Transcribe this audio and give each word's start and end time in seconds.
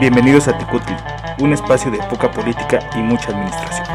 Bienvenidos 0.00 0.48
a 0.48 0.58
Tecutli, 0.58 0.96
un 1.38 1.52
espacio 1.52 1.88
de 1.88 1.98
poca 2.10 2.28
política 2.28 2.80
y 2.96 2.98
mucha 2.98 3.30
administración. 3.30 3.86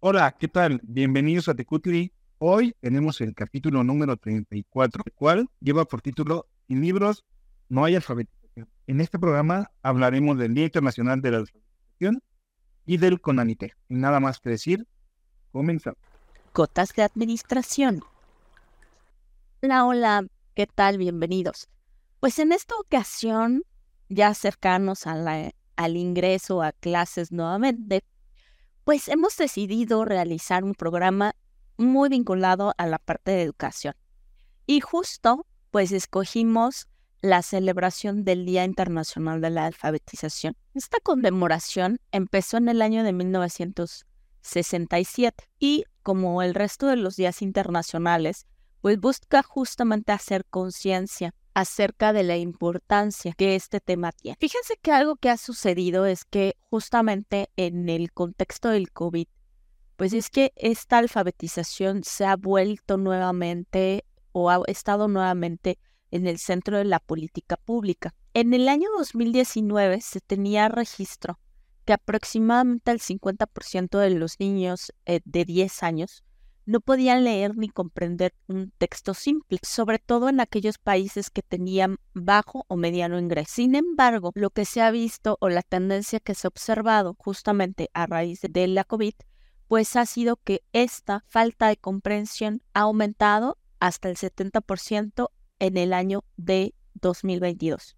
Hola, 0.00 0.34
¿qué 0.38 0.48
tal? 0.48 0.80
Bienvenidos 0.82 1.48
a 1.48 1.54
Tecutli. 1.54 2.12
Hoy 2.38 2.74
tenemos 2.80 3.20
el 3.20 3.32
capítulo 3.32 3.84
número 3.84 4.16
34, 4.16 5.04
el 5.06 5.12
cual 5.12 5.48
lleva 5.60 5.84
por 5.84 6.02
título 6.02 6.48
En 6.68 6.80
libros 6.80 7.24
no 7.68 7.84
hay 7.84 7.94
alfabetización. 7.94 8.68
En 8.88 9.00
este 9.00 9.20
programa 9.20 9.70
hablaremos 9.82 10.36
del 10.36 10.52
Día 10.52 10.64
Internacional 10.64 11.22
de 11.22 11.30
la 11.30 11.36
Alfabetización 11.38 12.22
y 12.86 12.96
del 12.96 13.20
CONANITE. 13.20 13.74
Nada 13.88 14.18
más 14.18 14.40
que 14.40 14.50
decir, 14.50 14.84
comenzamos. 15.52 16.13
Gotas 16.54 16.94
de 16.94 17.02
Administración. 17.02 18.02
Hola, 19.60 19.84
hola, 19.86 20.24
¿qué 20.54 20.68
tal? 20.68 20.98
Bienvenidos. 20.98 21.68
Pues 22.20 22.38
en 22.38 22.52
esta 22.52 22.76
ocasión, 22.76 23.64
ya 24.08 24.32
cercanos 24.34 25.08
al 25.08 25.96
ingreso 25.96 26.62
a 26.62 26.70
clases 26.70 27.32
nuevamente, 27.32 28.04
pues 28.84 29.08
hemos 29.08 29.36
decidido 29.36 30.04
realizar 30.04 30.62
un 30.62 30.76
programa 30.76 31.34
muy 31.76 32.08
vinculado 32.08 32.72
a 32.78 32.86
la 32.86 33.00
parte 33.00 33.32
de 33.32 33.42
educación. 33.42 33.96
Y 34.64 34.78
justo, 34.78 35.48
pues 35.72 35.90
escogimos 35.90 36.86
la 37.20 37.42
celebración 37.42 38.22
del 38.22 38.46
Día 38.46 38.64
Internacional 38.64 39.40
de 39.40 39.50
la 39.50 39.66
Alfabetización. 39.66 40.56
Esta 40.72 40.98
conmemoración 41.02 41.98
empezó 42.12 42.58
en 42.58 42.68
el 42.68 42.80
año 42.80 43.02
de 43.02 43.12
1967 43.12 45.48
y, 45.58 45.84
como 46.04 46.42
el 46.42 46.54
resto 46.54 46.86
de 46.86 46.96
los 46.96 47.16
días 47.16 47.42
internacionales, 47.42 48.46
pues 48.80 49.00
busca 49.00 49.42
justamente 49.42 50.12
hacer 50.12 50.44
conciencia 50.44 51.34
acerca 51.54 52.12
de 52.12 52.22
la 52.22 52.36
importancia 52.36 53.32
que 53.32 53.56
este 53.56 53.80
tema 53.80 54.12
tiene. 54.12 54.36
Fíjense 54.38 54.76
que 54.80 54.92
algo 54.92 55.16
que 55.16 55.30
ha 55.30 55.36
sucedido 55.36 56.04
es 56.04 56.24
que 56.24 56.56
justamente 56.70 57.50
en 57.56 57.88
el 57.88 58.12
contexto 58.12 58.68
del 58.68 58.92
COVID, 58.92 59.26
pues 59.96 60.12
es 60.12 60.28
que 60.28 60.52
esta 60.56 60.98
alfabetización 60.98 62.04
se 62.04 62.26
ha 62.26 62.36
vuelto 62.36 62.98
nuevamente 62.98 64.04
o 64.32 64.50
ha 64.50 64.60
estado 64.66 65.08
nuevamente 65.08 65.78
en 66.10 66.26
el 66.26 66.38
centro 66.38 66.76
de 66.76 66.84
la 66.84 67.00
política 67.00 67.56
pública. 67.56 68.14
En 68.34 68.52
el 68.52 68.68
año 68.68 68.88
2019 68.98 70.00
se 70.02 70.20
tenía 70.20 70.68
registro 70.68 71.38
que 71.84 71.92
aproximadamente 71.92 72.90
el 72.90 73.00
50% 73.00 73.98
de 73.98 74.10
los 74.10 74.40
niños 74.40 74.92
eh, 75.06 75.20
de 75.24 75.44
10 75.44 75.82
años 75.82 76.24
no 76.66 76.80
podían 76.80 77.24
leer 77.24 77.56
ni 77.56 77.68
comprender 77.68 78.34
un 78.46 78.72
texto 78.78 79.12
simple, 79.12 79.58
sobre 79.62 79.98
todo 79.98 80.28
en 80.28 80.40
aquellos 80.40 80.78
países 80.78 81.30
que 81.30 81.42
tenían 81.42 81.96
bajo 82.14 82.64
o 82.68 82.76
mediano 82.76 83.18
ingreso. 83.18 83.52
Sin 83.54 83.74
embargo, 83.74 84.32
lo 84.34 84.50
que 84.50 84.64
se 84.64 84.80
ha 84.80 84.90
visto 84.90 85.36
o 85.40 85.48
la 85.48 85.62
tendencia 85.62 86.20
que 86.20 86.34
se 86.34 86.46
ha 86.46 86.48
observado 86.48 87.16
justamente 87.18 87.90
a 87.92 88.06
raíz 88.06 88.40
de 88.40 88.66
la 88.66 88.84
COVID, 88.84 89.14
pues 89.68 89.96
ha 89.96 90.06
sido 90.06 90.36
que 90.36 90.62
esta 90.72 91.24
falta 91.26 91.68
de 91.68 91.76
comprensión 91.76 92.62
ha 92.72 92.80
aumentado 92.80 93.58
hasta 93.78 94.08
el 94.08 94.16
70% 94.16 95.30
en 95.58 95.76
el 95.76 95.92
año 95.92 96.24
de 96.36 96.74
2022. 96.94 97.96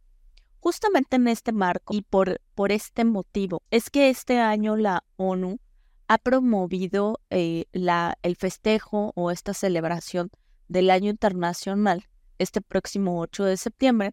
Justamente 0.67 1.15
en 1.15 1.29
este 1.29 1.53
marco 1.53 1.95
y 1.95 2.03
por, 2.03 2.41
por 2.57 2.73
este 2.73 3.05
motivo 3.05 3.63
es 3.71 3.89
que 3.89 4.11
este 4.11 4.41
año 4.41 4.75
la 4.75 5.05
ONU 5.15 5.61
ha 6.09 6.19
promovido 6.19 7.21
eh, 7.31 7.67
la, 7.71 8.19
el 8.23 8.35
festejo 8.35 9.13
o 9.15 9.31
esta 9.31 9.55
celebración 9.55 10.29
del 10.67 10.91
año 10.91 11.09
internacional 11.09 12.09
este 12.39 12.63
próximo 12.63 13.21
8 13.21 13.45
de 13.45 13.57
septiembre, 13.59 14.13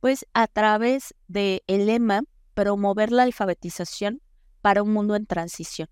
pues 0.00 0.26
a 0.34 0.48
través 0.48 1.14
del 1.28 1.62
el 1.68 1.86
lema 1.86 2.22
promover 2.54 3.12
la 3.12 3.22
alfabetización 3.22 4.20
para 4.62 4.82
un 4.82 4.92
mundo 4.92 5.14
en 5.14 5.26
transición, 5.26 5.88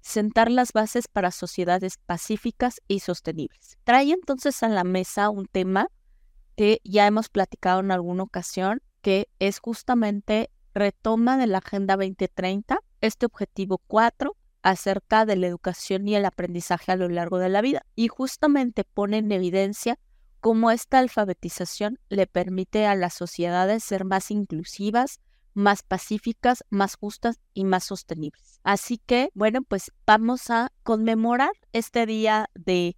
sentar 0.00 0.50
las 0.50 0.72
bases 0.72 1.06
para 1.06 1.32
sociedades 1.32 1.98
pacíficas 1.98 2.80
y 2.88 3.00
sostenibles. 3.00 3.76
Trae 3.84 4.10
entonces 4.10 4.62
a 4.62 4.70
la 4.70 4.84
mesa 4.84 5.28
un 5.28 5.44
tema 5.44 5.88
que 6.56 6.80
ya 6.82 7.06
hemos 7.06 7.28
platicado 7.28 7.80
en 7.80 7.90
alguna 7.90 8.22
ocasión, 8.22 8.80
que 9.00 9.28
es 9.38 9.58
justamente 9.58 10.50
retoma 10.74 11.36
de 11.36 11.46
la 11.46 11.58
Agenda 11.58 11.96
2030, 11.96 12.78
este 13.00 13.26
objetivo 13.26 13.78
4, 13.86 14.36
acerca 14.62 15.24
de 15.24 15.36
la 15.36 15.46
educación 15.46 16.08
y 16.08 16.16
el 16.16 16.24
aprendizaje 16.24 16.92
a 16.92 16.96
lo 16.96 17.08
largo 17.08 17.38
de 17.38 17.48
la 17.48 17.60
vida 17.60 17.86
y 17.94 18.08
justamente 18.08 18.84
pone 18.84 19.18
en 19.18 19.32
evidencia 19.32 19.98
cómo 20.40 20.70
esta 20.70 20.98
alfabetización 20.98 21.98
le 22.08 22.26
permite 22.26 22.86
a 22.86 22.94
las 22.94 23.14
sociedades 23.14 23.82
ser 23.84 24.04
más 24.04 24.30
inclusivas, 24.30 25.20
más 25.54 25.82
pacíficas, 25.82 26.64
más 26.70 26.96
justas 26.96 27.40
y 27.54 27.64
más 27.64 27.84
sostenibles. 27.84 28.60
Así 28.62 28.98
que, 28.98 29.30
bueno, 29.34 29.62
pues 29.62 29.92
vamos 30.06 30.50
a 30.50 30.70
conmemorar 30.82 31.52
este 31.72 32.06
día 32.06 32.50
de 32.54 32.96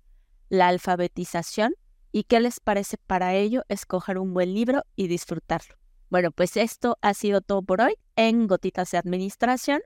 la 0.48 0.68
alfabetización 0.68 1.74
y 2.12 2.24
qué 2.24 2.40
les 2.40 2.60
parece 2.60 2.98
para 2.98 3.34
ello 3.34 3.62
escoger 3.68 4.18
un 4.18 4.34
buen 4.34 4.52
libro 4.52 4.82
y 4.96 5.06
disfrutarlo. 5.06 5.79
Bueno, 6.10 6.32
pues 6.32 6.56
esto 6.56 6.98
ha 7.02 7.14
sido 7.14 7.40
todo 7.40 7.62
por 7.62 7.80
hoy 7.80 7.94
en 8.16 8.48
Gotitas 8.48 8.90
de 8.90 8.98
Administración 8.98 9.80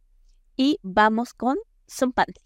y 0.56 0.78
vamos 0.82 1.34
con 1.34 1.58
Zompantli. 1.86 2.42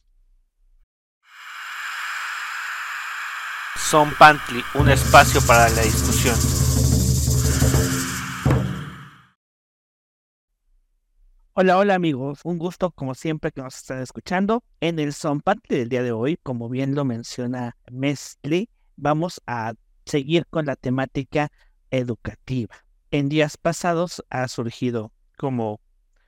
Zompantli, 3.78 4.64
un 4.74 4.90
espacio 4.90 5.40
para 5.46 5.68
la 5.68 5.82
discusión. 5.82 6.34
Hola, 11.52 11.78
hola 11.78 11.94
amigos, 11.94 12.40
un 12.42 12.58
gusto 12.58 12.90
como 12.90 13.14
siempre 13.14 13.52
que 13.52 13.62
nos 13.62 13.76
están 13.76 14.02
escuchando. 14.02 14.64
En 14.80 14.98
el 14.98 15.14
Zompantli 15.14 15.78
del 15.78 15.88
día 15.88 16.02
de 16.02 16.10
hoy, 16.10 16.36
como 16.42 16.68
bien 16.68 16.96
lo 16.96 17.04
menciona 17.04 17.76
Mesli, 17.92 18.70
vamos 18.96 19.40
a 19.46 19.74
seguir 20.04 20.48
con 20.48 20.66
la 20.66 20.74
temática 20.74 21.52
educativa. 21.92 22.87
En 23.10 23.30
días 23.30 23.56
pasados 23.56 24.22
ha 24.28 24.46
surgido 24.48 25.12
como 25.38 25.80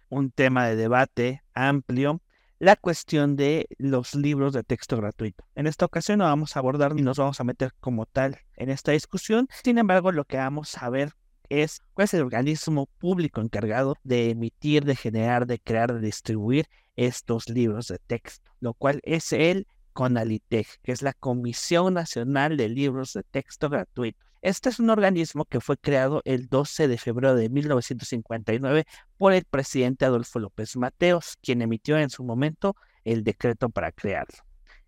un 0.09 0.31
tema 0.31 0.67
de 0.67 0.77
debate 0.77 1.43
amplio 1.53 2.23
la 2.59 2.75
cuestión 2.75 3.37
de 3.37 3.69
los 3.77 4.15
libros 4.15 4.55
de 4.55 4.63
texto 4.65 4.97
gratuito. 4.97 5.45
En 5.55 5.67
esta 5.67 5.85
ocasión 5.85 6.21
no 6.21 6.25
vamos 6.25 6.57
a 6.57 6.61
abordar 6.61 6.95
ni 6.95 7.03
nos 7.03 7.19
vamos 7.19 7.39
a 7.39 7.45
meter 7.45 7.75
como 7.81 8.07
tal 8.07 8.39
en 8.57 8.71
esta 8.71 8.93
discusión. 8.93 9.47
Sin 9.63 9.77
embargo, 9.77 10.11
lo 10.11 10.25
que 10.25 10.39
vamos 10.39 10.75
a 10.79 10.89
ver 10.89 11.13
es 11.51 11.83
cuál 11.93 12.07
es 12.07 12.15
el 12.15 12.23
organismo 12.23 12.87
público 12.99 13.43
encargado 13.43 13.97
de 14.03 14.31
emitir, 14.31 14.87
de 14.87 14.97
generar, 14.97 15.47
de 15.47 15.59
crear, 15.59 15.93
de 15.93 16.01
distribuir 16.01 16.67
estos 16.97 17.51
libros 17.51 17.89
de 17.89 17.99
texto, 17.99 18.51
lo 18.59 18.73
cual 18.73 19.01
es 19.05 19.35
el 19.35 19.67
CONALITEG, 19.93 20.67
que 20.83 20.93
es 20.93 21.03
la 21.03 21.13
Comisión 21.13 21.93
Nacional 21.93 22.57
de 22.57 22.71
Libros 22.71 23.13
de 23.13 23.23
Texto 23.23 23.69
Gratuitos. 23.69 24.30
Este 24.43 24.71
es 24.71 24.81
un 24.81 24.89
organismo 24.89 25.45
que 25.45 25.61
fue 25.61 25.77
creado 25.77 26.23
el 26.25 26.49
12 26.49 26.89
de 26.89 26.97
febrero 26.97 27.35
de 27.35 27.51
1959 27.51 28.87
por 29.19 29.35
el 29.35 29.45
presidente 29.45 30.07
Adolfo 30.07 30.39
López 30.39 30.77
Mateos, 30.77 31.37
quien 31.43 31.61
emitió 31.61 31.99
en 31.99 32.09
su 32.09 32.25
momento 32.25 32.75
el 33.05 33.23
decreto 33.23 33.69
para 33.69 33.93
crearlo. 33.93 34.39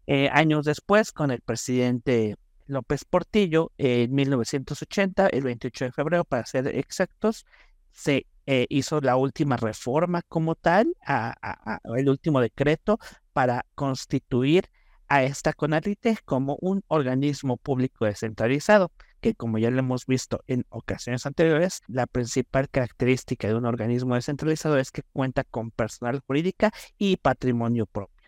Eh, 0.07 0.31
años 0.33 0.65
después, 0.65 1.13
con 1.13 1.31
el 1.31 1.43
presidente 1.43 2.37
López 2.67 3.05
Portillo, 3.05 3.73
en 3.77 4.15
1980, 4.15 5.27
el 5.29 5.43
28 5.43 5.85
de 5.85 5.93
febrero, 5.93 6.25
para 6.25 6.47
ser 6.47 6.67
exactos, 6.69 7.45
se 7.93 8.27
eh, 8.47 8.67
hizo 8.71 9.03
la 9.03 9.17
última 9.17 9.59
reforma 9.59 10.23
como 10.23 10.55
tal, 10.55 10.97
el 11.95 12.09
último 12.09 12.41
decreto 12.41 12.99
para 13.35 13.67
constituir 13.75 14.71
a 15.13 15.25
esta 15.25 15.53
CONALITE 15.53 16.17
como 16.25 16.57
un 16.63 16.85
organismo 16.89 17.59
público 17.59 18.07
descentralizado 18.07 18.91
que 19.21 19.35
como 19.35 19.59
ya 19.59 19.71
lo 19.71 19.79
hemos 19.79 20.07
visto 20.07 20.43
en 20.47 20.65
ocasiones 20.71 21.27
anteriores, 21.27 21.83
la 21.87 22.07
principal 22.07 22.71
característica 22.71 23.47
de 23.47 23.55
un 23.55 23.67
organismo 23.67 24.15
descentralizado 24.15 24.79
es 24.79 24.91
que 24.91 25.03
cuenta 25.13 25.45
con 25.45 25.71
personal 25.71 26.21
jurídica 26.27 26.73
y 26.97 27.19
patrimonio 27.19 27.85
propio. 27.85 28.23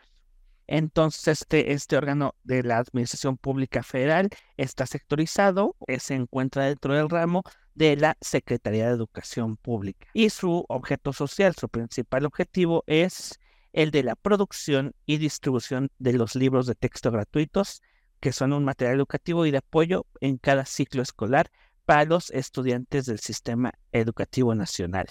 Entonces, 0.66 1.40
este, 1.40 1.72
este 1.72 1.96
órgano 1.96 2.34
de 2.44 2.62
la 2.62 2.76
Administración 2.78 3.38
Pública 3.38 3.82
Federal 3.82 4.28
está 4.58 4.84
sectorizado, 4.84 5.76
eh, 5.86 5.98
se 5.98 6.14
encuentra 6.14 6.66
dentro 6.66 6.92
del 6.92 7.08
ramo 7.08 7.44
de 7.74 7.96
la 7.96 8.18
Secretaría 8.20 8.88
de 8.88 8.94
Educación 8.94 9.56
Pública. 9.56 10.06
Y 10.12 10.28
su 10.28 10.66
objeto 10.68 11.14
social, 11.14 11.54
su 11.58 11.70
principal 11.70 12.26
objetivo 12.26 12.84
es 12.86 13.40
el 13.74 13.90
de 13.90 14.04
la 14.04 14.14
producción 14.14 14.94
y 15.04 15.18
distribución 15.18 15.90
de 15.98 16.14
los 16.14 16.36
libros 16.36 16.66
de 16.66 16.76
texto 16.76 17.10
gratuitos 17.10 17.82
que 18.20 18.32
son 18.32 18.54
un 18.54 18.64
material 18.64 18.96
educativo 18.96 19.44
y 19.44 19.50
de 19.50 19.58
apoyo 19.58 20.06
en 20.20 20.38
cada 20.38 20.64
ciclo 20.64 21.02
escolar 21.02 21.50
para 21.84 22.06
los 22.06 22.30
estudiantes 22.30 23.04
del 23.04 23.18
sistema 23.18 23.74
educativo 23.92 24.54
nacional. 24.54 25.06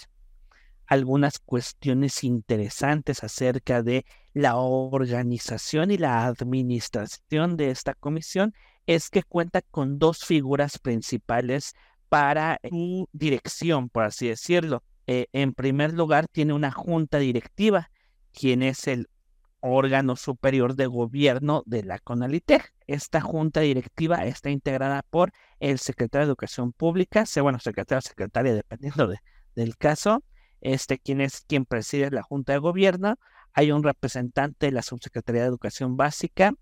algunas 0.87 1.39
cuestiones 1.39 2.23
interesantes 2.23 3.23
acerca 3.23 3.83
de 3.83 4.05
la 4.33 4.55
organización 4.55 5.91
y 5.91 5.97
la 5.97 6.25
administración 6.25 7.57
de 7.57 7.69
esta 7.69 7.93
comisión 7.93 8.53
es 8.85 9.09
que 9.09 9.23
cuenta 9.23 9.61
con 9.61 9.97
dos 9.99 10.25
figuras 10.25 10.79
principales 10.79 11.73
para 12.09 12.59
su 12.69 13.07
dirección, 13.11 13.89
por 13.89 14.03
así 14.03 14.27
decirlo. 14.27 14.83
Eh, 15.07 15.27
en 15.33 15.53
primer 15.53 15.93
lugar, 15.93 16.27
tiene 16.27 16.53
una 16.53 16.71
junta 16.71 17.17
directiva, 17.19 17.89
quien 18.33 18.63
es 18.63 18.87
el 18.87 19.07
órgano 19.61 20.17
superior 20.17 20.75
de 20.75 20.87
gobierno 20.87 21.63
de 21.65 21.83
la 21.83 21.99
CONALITEC. 21.99 22.73
Esta 22.85 23.21
junta 23.21 23.61
directiva 23.61 24.25
está 24.25 24.49
integrada 24.49 25.03
por 25.09 25.31
el 25.59 25.79
secretario 25.79 26.25
de 26.27 26.31
Educación 26.31 26.73
Pública, 26.73 27.23
bueno, 27.41 27.59
secretario 27.59 27.99
o 27.99 28.01
secretaria, 28.01 28.53
dependiendo 28.53 29.09
del 29.55 29.77
caso, 29.77 30.23
este, 30.59 30.99
quien 30.99 31.21
es 31.21 31.45
quien 31.47 31.65
preside 31.65 32.11
la 32.11 32.23
junta 32.23 32.51
de 32.53 32.59
gobierno. 32.59 33.17
Hay 33.53 33.71
un 33.71 33.83
representante 33.83 34.65
de 34.65 34.71
la 34.73 34.81
subsecretaría 34.81 35.43
de 35.43 35.47
Educación 35.47 35.95
Básica, 35.95 36.53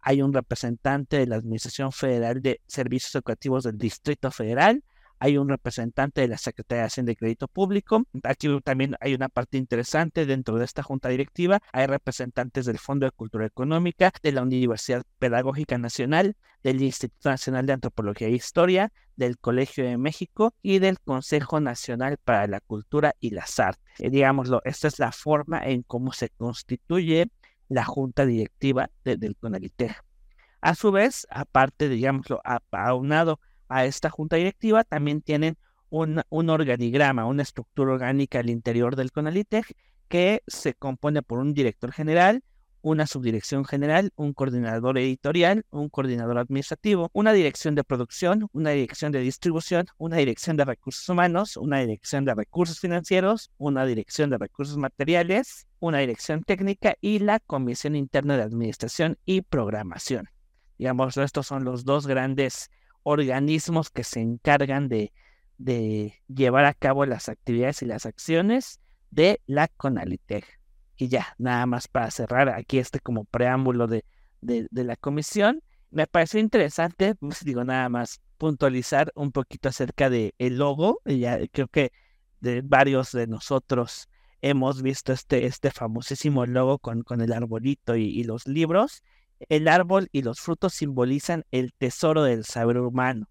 hay 0.00 0.20
un 0.20 0.32
representante 0.32 1.18
de 1.18 1.26
la 1.26 1.36
Administración 1.36 1.92
Federal 1.92 2.42
de 2.42 2.60
Servicios 2.66 3.14
Educativos 3.14 3.64
del 3.64 3.78
Distrito 3.78 4.30
Federal, 4.30 4.82
hay 5.20 5.36
un 5.36 5.48
representante 5.48 6.22
de 6.22 6.28
la 6.28 6.38
Secretaría 6.38 6.82
de 6.82 6.86
Hacienda 6.86 7.12
y 7.12 7.16
Crédito 7.16 7.46
Público. 7.46 8.04
Aquí 8.24 8.48
también 8.64 8.96
hay 9.00 9.14
una 9.14 9.28
parte 9.28 9.58
interesante 9.58 10.24
dentro 10.24 10.56
de 10.56 10.64
esta 10.64 10.82
junta 10.82 11.10
directiva. 11.10 11.60
Hay 11.72 11.86
representantes 11.86 12.64
del 12.64 12.78
Fondo 12.78 13.04
de 13.04 13.12
Cultura 13.12 13.44
Económica, 13.44 14.12
de 14.22 14.32
la 14.32 14.42
Universidad 14.42 15.02
Pedagógica 15.18 15.76
Nacional, 15.76 16.36
del 16.62 16.82
Instituto 16.82 17.28
Nacional 17.28 17.66
de 17.66 17.74
Antropología 17.74 18.28
e 18.28 18.32
Historia, 18.32 18.92
del 19.14 19.38
Colegio 19.38 19.84
de 19.84 19.98
México 19.98 20.54
y 20.62 20.78
del 20.78 20.98
Consejo 20.98 21.60
Nacional 21.60 22.16
para 22.24 22.46
la 22.46 22.60
Cultura 22.60 23.14
y 23.20 23.30
las 23.30 23.60
Artes. 23.60 23.84
Eh, 23.98 24.08
digámoslo, 24.08 24.62
esta 24.64 24.88
es 24.88 24.98
la 24.98 25.12
forma 25.12 25.62
en 25.62 25.82
cómo 25.82 26.12
se 26.12 26.30
constituye 26.30 27.30
la 27.68 27.84
junta 27.84 28.24
directiva 28.24 28.90
del 29.04 29.36
CONALITEG. 29.36 29.94
A 30.62 30.74
su 30.74 30.90
vez, 30.92 31.26
aparte, 31.30 31.88
digámoslo, 31.88 32.40
aunado 32.70 33.38
a 33.70 33.86
esta 33.86 34.10
junta 34.10 34.36
directiva, 34.36 34.84
también 34.84 35.22
tienen 35.22 35.56
un, 35.88 36.22
un 36.28 36.50
organigrama, 36.50 37.24
una 37.24 37.42
estructura 37.42 37.92
orgánica 37.92 38.40
al 38.40 38.50
interior 38.50 38.96
del 38.96 39.12
CONALITEG 39.12 39.64
que 40.08 40.42
se 40.46 40.74
compone 40.74 41.22
por 41.22 41.38
un 41.38 41.54
director 41.54 41.92
general, 41.92 42.42
una 42.82 43.06
subdirección 43.06 43.64
general, 43.64 44.10
un 44.16 44.32
coordinador 44.32 44.98
editorial, 44.98 45.64
un 45.70 45.88
coordinador 45.88 46.38
administrativo, 46.38 47.10
una 47.12 47.32
dirección 47.32 47.74
de 47.74 47.84
producción, 47.84 48.48
una 48.52 48.70
dirección 48.70 49.12
de 49.12 49.20
distribución, 49.20 49.86
una 49.98 50.16
dirección 50.16 50.56
de 50.56 50.64
recursos 50.64 51.08
humanos, 51.08 51.56
una 51.56 51.78
dirección 51.80 52.24
de 52.24 52.34
recursos 52.34 52.80
financieros, 52.80 53.50
una 53.58 53.84
dirección 53.84 54.30
de 54.30 54.38
recursos 54.38 54.76
materiales, 54.78 55.66
una 55.78 55.98
dirección 55.98 56.42
técnica 56.42 56.96
y 57.00 57.18
la 57.18 57.38
Comisión 57.38 57.96
Interna 57.96 58.36
de 58.36 58.42
Administración 58.42 59.18
y 59.24 59.42
Programación. 59.42 60.28
Digamos, 60.78 61.16
estos 61.18 61.46
son 61.46 61.64
los 61.64 61.84
dos 61.84 62.06
grandes 62.06 62.70
organismos 63.02 63.90
que 63.90 64.04
se 64.04 64.20
encargan 64.20 64.88
de, 64.88 65.12
de 65.58 66.14
llevar 66.28 66.64
a 66.64 66.74
cabo 66.74 67.04
las 67.06 67.28
actividades 67.28 67.82
y 67.82 67.86
las 67.86 68.06
acciones 68.06 68.80
de 69.10 69.40
la 69.46 69.68
CONALITEG. 69.68 70.44
Y 70.96 71.08
ya, 71.08 71.34
nada 71.38 71.66
más 71.66 71.88
para 71.88 72.10
cerrar 72.10 72.48
aquí 72.48 72.78
este 72.78 73.00
como 73.00 73.24
preámbulo 73.24 73.86
de, 73.86 74.04
de, 74.40 74.84
la 74.84 74.96
comisión, 74.96 75.62
me 75.90 76.06
pareció 76.06 76.40
interesante, 76.40 77.14
pues 77.20 77.44
digo 77.44 77.64
nada 77.64 77.88
más, 77.88 78.20
puntualizar 78.38 79.12
un 79.14 79.32
poquito 79.32 79.68
acerca 79.68 80.08
del 80.10 80.34
el 80.38 80.58
logo. 80.58 81.00
Y 81.04 81.20
ya 81.20 81.38
creo 81.48 81.68
que 81.68 81.92
de 82.40 82.62
varios 82.62 83.12
de 83.12 83.26
nosotros 83.26 84.08
hemos 84.40 84.80
visto 84.80 85.12
este, 85.12 85.44
este 85.44 85.70
famosísimo 85.70 86.46
logo 86.46 86.78
con, 86.78 87.02
con 87.02 87.20
el 87.20 87.32
arbolito 87.32 87.96
y 87.96 88.24
los 88.24 88.46
libros. 88.46 89.02
El 89.48 89.68
árbol 89.68 90.08
y 90.12 90.22
los 90.22 90.40
frutos 90.40 90.74
simbolizan 90.74 91.44
el 91.50 91.72
tesoro 91.72 92.22
del 92.22 92.44
saber 92.44 92.78
humano 92.78 93.28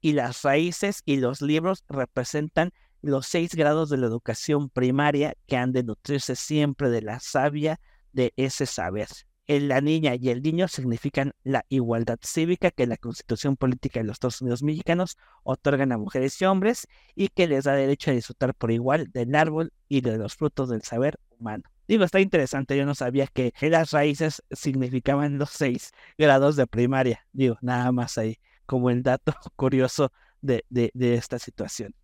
y 0.00 0.12
las 0.12 0.42
raíces 0.42 1.02
y 1.04 1.16
los 1.16 1.42
libros 1.42 1.84
representan 1.88 2.70
los 3.00 3.26
seis 3.26 3.54
grados 3.54 3.90
de 3.90 3.96
la 3.96 4.06
educación 4.06 4.70
primaria 4.70 5.34
que 5.46 5.56
han 5.56 5.72
de 5.72 5.82
nutrirse 5.82 6.36
siempre 6.36 6.90
de 6.90 7.02
la 7.02 7.20
savia 7.20 7.80
de 8.12 8.32
ese 8.36 8.66
saber. 8.66 9.08
La 9.46 9.80
niña 9.80 10.14
y 10.14 10.28
el 10.28 10.42
niño 10.42 10.68
significan 10.68 11.32
la 11.42 11.64
igualdad 11.70 12.18
cívica 12.22 12.70
que 12.70 12.86
la 12.86 12.98
Constitución 12.98 13.56
Política 13.56 14.00
de 14.00 14.04
los 14.04 14.16
Estados 14.16 14.42
Unidos 14.42 14.62
Mexicanos 14.62 15.16
otorgan 15.42 15.90
a 15.92 15.96
mujeres 15.96 16.38
y 16.42 16.44
hombres 16.44 16.86
y 17.14 17.28
que 17.28 17.46
les 17.46 17.64
da 17.64 17.72
derecho 17.72 18.10
a 18.10 18.14
disfrutar 18.14 18.54
por 18.54 18.70
igual 18.70 19.10
del 19.10 19.34
árbol 19.34 19.72
y 19.88 20.02
de 20.02 20.18
los 20.18 20.34
frutos 20.34 20.68
del 20.68 20.82
saber 20.82 21.18
humano. 21.30 21.64
Digo, 21.88 22.04
está 22.04 22.20
interesante, 22.20 22.76
yo 22.76 22.84
no 22.84 22.94
sabía 22.94 23.26
que 23.26 23.54
las 23.62 23.92
raíces 23.92 24.42
significaban 24.50 25.38
los 25.38 25.48
seis 25.48 25.92
grados 26.18 26.54
de 26.56 26.66
primaria. 26.66 27.26
Digo, 27.32 27.56
nada 27.62 27.90
más 27.92 28.18
ahí 28.18 28.36
como 28.66 28.90
el 28.90 29.02
dato 29.02 29.32
curioso 29.56 30.12
de, 30.42 30.64
de, 30.68 31.14
esta 31.14 31.38
situación. 31.38 31.94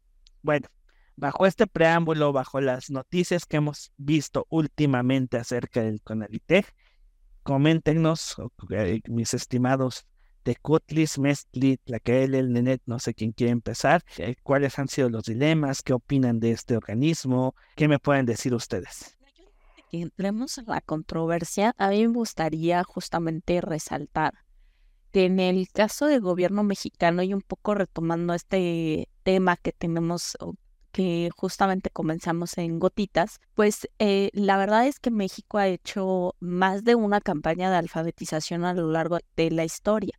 Bueno, 0.41 0.69
bajo 1.17 1.45
este 1.45 1.67
preámbulo, 1.67 2.33
bajo 2.33 2.63
las 2.63 2.89
noticias 2.89 3.45
que 3.45 3.59
hemos 3.59 3.93
visto 3.99 4.47
últimamente 4.49 5.37
acerca 5.37 5.83
del 5.83 6.01
CONALITEG, 6.01 6.65
coméntenos, 7.43 8.37
eh, 8.71 9.03
mis 9.09 9.35
estimados 9.35 10.07
de 10.47 10.57
Cutlis, 10.57 11.19
Mestli, 11.19 11.77
Tlaquel, 11.77 12.35
el 12.35 12.53
Nenet, 12.55 12.81
no 12.87 12.99
sé 12.99 13.13
quién 13.13 13.33
quiere 13.33 13.53
empezar, 13.53 14.03
eh, 14.17 14.37
cuáles 14.43 14.79
han 14.79 14.89
sido 14.89 15.11
los 15.11 15.25
dilemas, 15.25 15.83
qué 15.83 15.93
opinan 15.93 16.41
de 16.41 16.53
este 16.53 16.75
organismo, 16.75 17.55
qué 17.77 17.87
me 17.87 17.99
pueden 17.99 18.25
decir 18.25 18.55
ustedes 18.55 19.15
entremos 20.03 20.59
en 20.59 20.67
la 20.67 20.81
controversia, 20.81 21.75
a 21.79 21.89
mí 21.89 22.07
me 22.07 22.15
gustaría 22.15 22.83
justamente 22.85 23.61
resaltar 23.61 24.35
que 25.13 25.27
en 25.27 25.39
el 25.39 25.69
caso 25.71 26.07
del 26.07 26.21
gobierno 26.21 26.65
mexicano 26.65 27.23
y 27.23 27.33
un 27.33 27.41
poco 27.41 27.75
retomando 27.75 28.35
este 28.35 29.09
tema 29.23 29.57
que 29.57 29.71
tenemos 29.71 30.37
que 30.91 31.31
justamente 31.37 31.91
comenzamos 31.91 32.57
en 32.59 32.79
gotitas, 32.79 33.41
pues 33.55 33.89
eh, 33.99 34.31
la 34.33 34.57
verdad 34.57 34.87
es 34.87 35.01
que 35.01 35.11
México 35.11 35.59
ha 35.59 35.67
hecho 35.67 36.35
más 36.39 36.85
de 36.85 36.95
una 36.95 37.21
campaña 37.21 37.71
de 37.71 37.77
alfabetización 37.77 38.65
a 38.65 38.75
lo 38.75 38.91
largo 38.91 39.19
de 39.37 39.51
la 39.51 39.65
historia. 39.65 40.19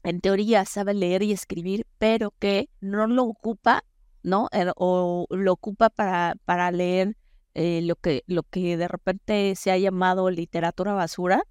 en 0.03 0.21
teoría 0.21 0.65
sabe 0.65 0.93
leer 0.93 1.23
y 1.23 1.33
escribir, 1.33 1.87
pero 1.99 2.35
que 2.39 2.69
no 2.81 3.07
lo 3.07 3.25
ocupa, 3.25 3.85
¿no? 4.23 4.49
O 4.77 5.27
lo 5.31 5.53
ocupa 5.53 5.89
para, 5.89 6.35
para 6.45 6.71
leer 6.73 7.17
eh, 7.55 7.81
lo, 7.83 7.97
que, 7.97 8.25
lo 8.27 8.43
que 8.43 8.77
de 8.77 8.89
repente 8.89 9.55
se 9.55 9.71
ha 9.71 9.79
llamado 9.79 10.31
literatura 10.31 10.93
basura, 10.93 11.45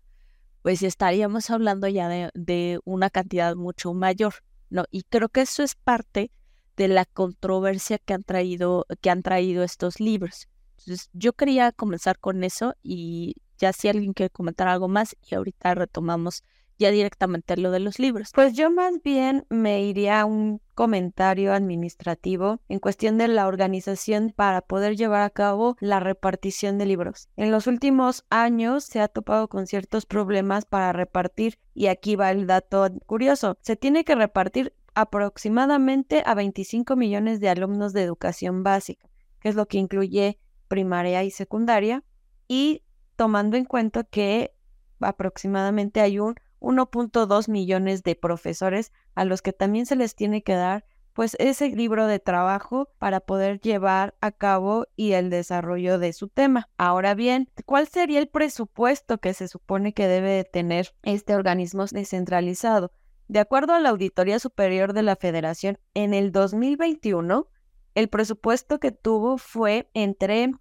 pues 0.68 0.84
estaríamos 0.84 1.50
hablando 1.50 1.88
ya 1.88 2.10
de, 2.10 2.82
una 2.84 3.10
cantidad 3.10 3.56
mucho 3.56 3.94
mayor, 3.94 4.34
¿no? 4.70 4.84
Y 4.92 5.04
creo 5.04 5.30
que 5.30 5.40
eso 5.40 5.64
es 5.64 5.76
parte 5.76 6.30
de 6.76 6.90
la 6.90 7.06
controversia 7.06 8.00
que 8.00 8.14
han 8.14 8.26
traído, 8.26 8.86
que 9.00 9.10
han 9.10 9.24
traído 9.24 9.64
estos 9.64 10.02
libros. 10.02 10.50
Entonces, 10.80 11.10
yo 11.14 11.32
quería 11.32 11.72
comenzar 11.72 12.20
con 12.20 12.44
eso 12.44 12.74
y 12.84 13.36
ya 13.58 13.72
si 13.72 13.88
alguien 13.88 14.12
quiere 14.12 14.30
comentar 14.30 14.68
algo 14.68 14.90
más 14.90 15.16
y 15.26 15.36
ahorita 15.36 15.74
retomamos 15.74 16.44
ya 16.78 16.92
directamente 16.92 17.58
lo 17.58 17.72
de 17.72 17.80
los 17.80 18.00
libros. 18.00 18.32
Pues 18.34 18.54
yo 18.54 18.70
más 18.72 19.02
bien 19.04 19.46
me 19.50 19.82
iría 19.84 20.22
a 20.22 20.26
un 20.26 20.62
comentario 20.76 21.54
administrativo 21.54 22.60
en 22.70 22.80
cuestión 22.80 23.18
de 23.18 23.28
la 23.28 23.48
organización 23.48 24.34
para 24.36 24.62
poder 24.62 24.96
llevar 24.96 25.24
a 25.24 25.30
cabo 25.30 25.76
la 25.80 26.00
repartición 26.00 26.78
de 26.78 26.86
libros. 26.86 27.30
En 27.36 27.52
los 27.52 27.68
últimos 27.68 28.26
años 28.30 28.84
se 28.84 29.00
ha 29.00 29.08
topado 29.08 29.48
con 29.48 29.66
ciertos 29.66 30.06
problemas 30.06 30.66
para 30.66 30.94
repartir 30.94 31.58
y 31.74 31.88
aquí 31.88 32.16
va 32.16 32.32
el 32.32 32.46
dato 32.46 32.88
curioso. 33.06 33.58
Se 33.62 33.76
tiene 33.76 34.04
que 34.04 34.16
repartir 34.16 34.74
aproximadamente 34.94 36.24
a 36.26 36.34
25 36.34 36.96
millones 36.96 37.40
de 37.40 37.50
alumnos 37.50 37.94
de 37.94 38.04
educación 38.04 38.64
básica, 38.64 39.08
que 39.40 39.50
es 39.50 39.56
lo 39.56 39.68
que 39.68 39.78
incluye 39.78 40.40
primaria 40.68 41.24
y 41.24 41.32
secundaria, 41.32 42.04
y 42.48 42.84
tomando 43.16 43.58
en 43.58 43.66
cuenta 43.66 44.04
que 44.04 44.54
aproximadamente 45.00 46.02
hay 46.02 46.20
un 46.20 46.36
1.2 46.60 47.50
millones 47.50 48.04
de 48.04 48.16
profesores 48.16 48.92
a 49.16 49.26
los 49.26 49.42
que 49.42 49.54
también 49.54 49.86
se 49.86 49.96
les 49.96 50.16
tiene 50.16 50.44
que 50.44 50.54
dar 50.54 50.86
pues 51.18 51.36
ese 51.40 51.70
libro 51.70 52.06
de 52.06 52.20
trabajo 52.20 52.90
para 53.00 53.20
poder 53.22 53.60
llevar 53.60 54.14
a 54.22 54.32
cabo 54.32 54.86
y 54.96 55.14
el 55.14 55.32
desarrollo 55.32 55.98
de 55.98 56.14
su 56.14 56.28
tema. 56.28 56.70
Ahora 56.78 57.16
bien, 57.16 57.50
¿cuál 57.66 57.88
sería 57.88 58.20
el 58.20 58.28
presupuesto 58.28 59.18
que 59.18 59.34
se 59.34 59.48
supone 59.48 59.94
que 59.94 60.08
debe 60.08 60.44
tener 60.44 60.94
este 61.02 61.34
organismo 61.34 61.86
descentralizado? 61.88 62.92
De 63.28 63.40
acuerdo 63.40 63.74
a 63.74 63.80
la 63.80 63.90
Auditoría 63.90 64.38
Superior 64.38 64.94
de 64.94 65.02
la 65.02 65.16
Federación, 65.16 65.80
en 65.96 66.14
el 66.14 66.32
2021, 66.32 67.48
el 67.96 68.10
presupuesto 68.10 68.80
que 68.80 68.92
tuvo 68.92 69.40
fue 69.40 69.90
entre 69.96 70.52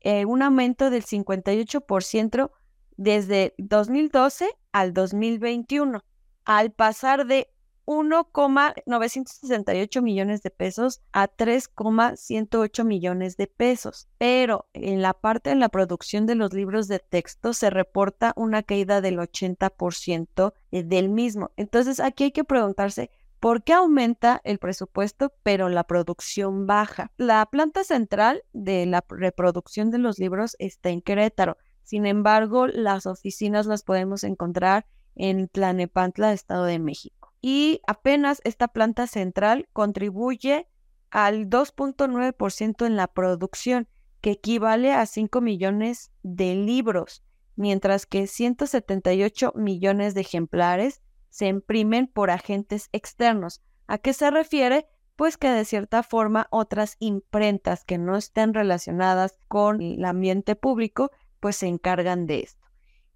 eh, 0.00 0.24
un 0.24 0.40
aumento 0.40 0.88
del 0.88 1.04
58% 1.04 2.50
desde 2.96 3.54
2012 3.58 4.48
al 4.72 4.92
2021, 4.92 6.02
al 6.44 6.72
pasar 6.72 7.26
de 7.26 7.48
1,968 7.86 10.02
millones 10.02 10.42
de 10.42 10.50
pesos 10.50 11.00
a 11.12 11.28
3,108 11.28 12.84
millones 12.84 13.36
de 13.36 13.46
pesos. 13.46 14.08
Pero 14.18 14.68
en 14.72 15.02
la 15.02 15.12
parte 15.14 15.50
de 15.50 15.56
la 15.56 15.68
producción 15.68 16.26
de 16.26 16.34
los 16.34 16.52
libros 16.52 16.88
de 16.88 16.98
texto 16.98 17.52
se 17.52 17.70
reporta 17.70 18.32
una 18.36 18.64
caída 18.64 19.00
del 19.00 19.18
80% 19.18 20.52
eh, 20.72 20.82
del 20.82 21.08
mismo. 21.08 21.52
Entonces 21.56 22.00
aquí 22.00 22.24
hay 22.24 22.32
que 22.32 22.42
preguntarse, 22.44 23.10
¿Por 23.38 23.62
qué 23.62 23.74
aumenta 23.74 24.40
el 24.44 24.58
presupuesto 24.58 25.30
pero 25.42 25.68
la 25.68 25.84
producción 25.84 26.66
baja? 26.66 27.12
La 27.18 27.44
planta 27.46 27.84
central 27.84 28.42
de 28.54 28.86
la 28.86 29.04
reproducción 29.08 29.90
de 29.90 29.98
los 29.98 30.18
libros 30.18 30.56
está 30.58 30.88
en 30.88 31.02
Querétaro. 31.02 31.58
Sin 31.86 32.04
embargo, 32.04 32.66
las 32.66 33.06
oficinas 33.06 33.66
las 33.66 33.84
podemos 33.84 34.24
encontrar 34.24 34.86
en 35.14 35.46
Tlanepantla, 35.46 36.32
Estado 36.32 36.64
de 36.64 36.80
México. 36.80 37.32
Y 37.40 37.80
apenas 37.86 38.40
esta 38.42 38.66
planta 38.66 39.06
central 39.06 39.68
contribuye 39.72 40.66
al 41.10 41.48
2.9% 41.48 42.86
en 42.86 42.96
la 42.96 43.06
producción, 43.06 43.86
que 44.20 44.32
equivale 44.32 44.92
a 44.92 45.06
5 45.06 45.40
millones 45.40 46.10
de 46.24 46.56
libros, 46.56 47.22
mientras 47.54 48.04
que 48.04 48.26
178 48.26 49.52
millones 49.54 50.14
de 50.14 50.22
ejemplares 50.22 51.02
se 51.30 51.46
imprimen 51.46 52.08
por 52.08 52.30
agentes 52.30 52.88
externos. 52.90 53.62
¿A 53.86 53.98
qué 53.98 54.12
se 54.12 54.28
refiere? 54.32 54.88
Pues 55.14 55.36
que 55.36 55.50
de 55.50 55.64
cierta 55.64 56.02
forma 56.02 56.48
otras 56.50 56.96
imprentas 56.98 57.84
que 57.84 57.96
no 57.96 58.16
estén 58.16 58.54
relacionadas 58.54 59.38
con 59.46 59.80
el 59.80 60.04
ambiente 60.04 60.56
público 60.56 61.12
pues 61.46 61.58
se 61.58 61.68
encargan 61.68 62.26
de 62.26 62.40
esto. 62.40 62.66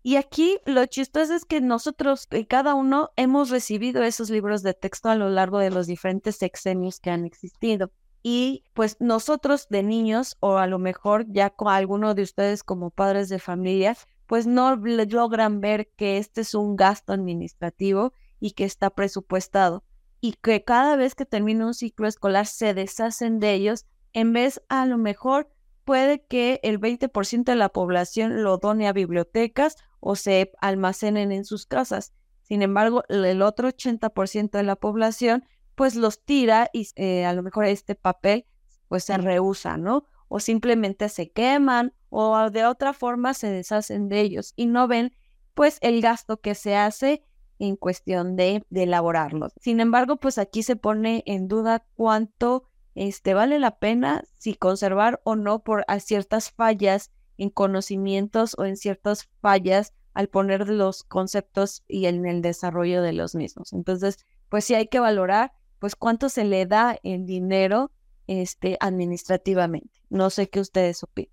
Y 0.04 0.14
aquí 0.14 0.60
lo 0.64 0.86
chistoso 0.86 1.34
es 1.34 1.44
que 1.44 1.60
nosotros, 1.60 2.28
eh, 2.30 2.46
cada 2.46 2.76
uno, 2.76 3.10
hemos 3.16 3.50
recibido 3.50 4.04
esos 4.04 4.30
libros 4.30 4.62
de 4.62 4.72
texto 4.72 5.08
a 5.08 5.16
lo 5.16 5.28
largo 5.30 5.58
de 5.58 5.70
los 5.70 5.88
diferentes 5.88 6.36
sexenios 6.36 7.00
que 7.00 7.10
han 7.10 7.24
existido. 7.24 7.90
Y 8.22 8.62
pues 8.72 8.96
nosotros 9.00 9.66
de 9.68 9.82
niños, 9.82 10.36
o 10.38 10.58
a 10.58 10.68
lo 10.68 10.78
mejor 10.78 11.26
ya 11.26 11.50
con 11.50 11.72
alguno 11.72 12.14
de 12.14 12.22
ustedes 12.22 12.62
como 12.62 12.90
padres 12.90 13.28
de 13.28 13.40
familia, 13.40 13.96
pues 14.28 14.46
no 14.46 14.76
logran 14.76 15.60
ver 15.60 15.90
que 15.96 16.18
este 16.18 16.42
es 16.42 16.54
un 16.54 16.76
gasto 16.76 17.12
administrativo 17.12 18.12
y 18.38 18.52
que 18.52 18.62
está 18.62 18.90
presupuestado. 18.90 19.82
Y 20.20 20.34
que 20.34 20.62
cada 20.62 20.94
vez 20.94 21.16
que 21.16 21.26
termina 21.26 21.66
un 21.66 21.74
ciclo 21.74 22.06
escolar 22.06 22.46
se 22.46 22.74
deshacen 22.74 23.40
de 23.40 23.54
ellos, 23.54 23.86
en 24.12 24.32
vez 24.32 24.62
a 24.68 24.86
lo 24.86 24.98
mejor 24.98 25.50
puede 25.84 26.24
que 26.24 26.60
el 26.62 26.80
20% 26.80 27.44
de 27.44 27.56
la 27.56 27.68
población 27.68 28.42
lo 28.42 28.58
done 28.58 28.88
a 28.88 28.92
bibliotecas 28.92 29.76
o 30.00 30.16
se 30.16 30.52
almacenen 30.60 31.32
en 31.32 31.44
sus 31.44 31.66
casas. 31.66 32.12
Sin 32.42 32.62
embargo, 32.62 33.04
el 33.08 33.42
otro 33.42 33.68
80% 33.68 34.50
de 34.50 34.62
la 34.62 34.76
población 34.76 35.44
pues 35.74 35.94
los 35.94 36.22
tira 36.24 36.68
y 36.72 36.88
eh, 36.96 37.24
a 37.24 37.32
lo 37.32 37.42
mejor 37.42 37.64
este 37.64 37.94
papel 37.94 38.44
pues 38.88 39.04
se 39.04 39.16
rehúsa, 39.16 39.76
¿no? 39.76 40.04
O 40.28 40.40
simplemente 40.40 41.08
se 41.08 41.30
queman 41.30 41.94
o 42.08 42.50
de 42.50 42.66
otra 42.66 42.92
forma 42.92 43.34
se 43.34 43.50
deshacen 43.50 44.08
de 44.08 44.20
ellos 44.20 44.52
y 44.56 44.66
no 44.66 44.88
ven 44.88 45.14
pues 45.54 45.78
el 45.80 46.02
gasto 46.02 46.40
que 46.40 46.54
se 46.54 46.76
hace 46.76 47.24
en 47.58 47.76
cuestión 47.76 48.36
de, 48.36 48.64
de 48.70 48.82
elaborarlos. 48.82 49.52
Sin 49.60 49.80
embargo, 49.80 50.16
pues 50.16 50.38
aquí 50.38 50.62
se 50.62 50.76
pone 50.76 51.22
en 51.26 51.46
duda 51.48 51.84
cuánto 51.94 52.64
este, 52.94 53.34
vale 53.34 53.58
la 53.58 53.78
pena 53.78 54.24
si 54.36 54.54
conservar 54.54 55.20
o 55.24 55.36
no 55.36 55.62
por 55.62 55.84
ciertas 56.00 56.50
fallas 56.50 57.10
en 57.38 57.50
conocimientos 57.50 58.54
o 58.58 58.64
en 58.64 58.76
ciertas 58.76 59.28
fallas 59.40 59.94
al 60.12 60.28
poner 60.28 60.68
los 60.68 61.04
conceptos 61.04 61.84
y 61.88 62.06
en 62.06 62.26
el 62.26 62.42
desarrollo 62.42 63.02
de 63.02 63.12
los 63.12 63.34
mismos. 63.34 63.72
Entonces, 63.72 64.26
pues 64.48 64.64
sí 64.64 64.74
hay 64.74 64.88
que 64.88 65.00
valorar 65.00 65.52
pues 65.78 65.96
cuánto 65.96 66.28
se 66.28 66.44
le 66.44 66.66
da 66.66 66.98
en 67.02 67.26
dinero 67.26 67.90
este, 68.26 68.76
administrativamente. 68.80 70.02
No 70.10 70.30
sé 70.30 70.50
qué 70.50 70.60
ustedes 70.60 71.02
opinan. 71.02 71.32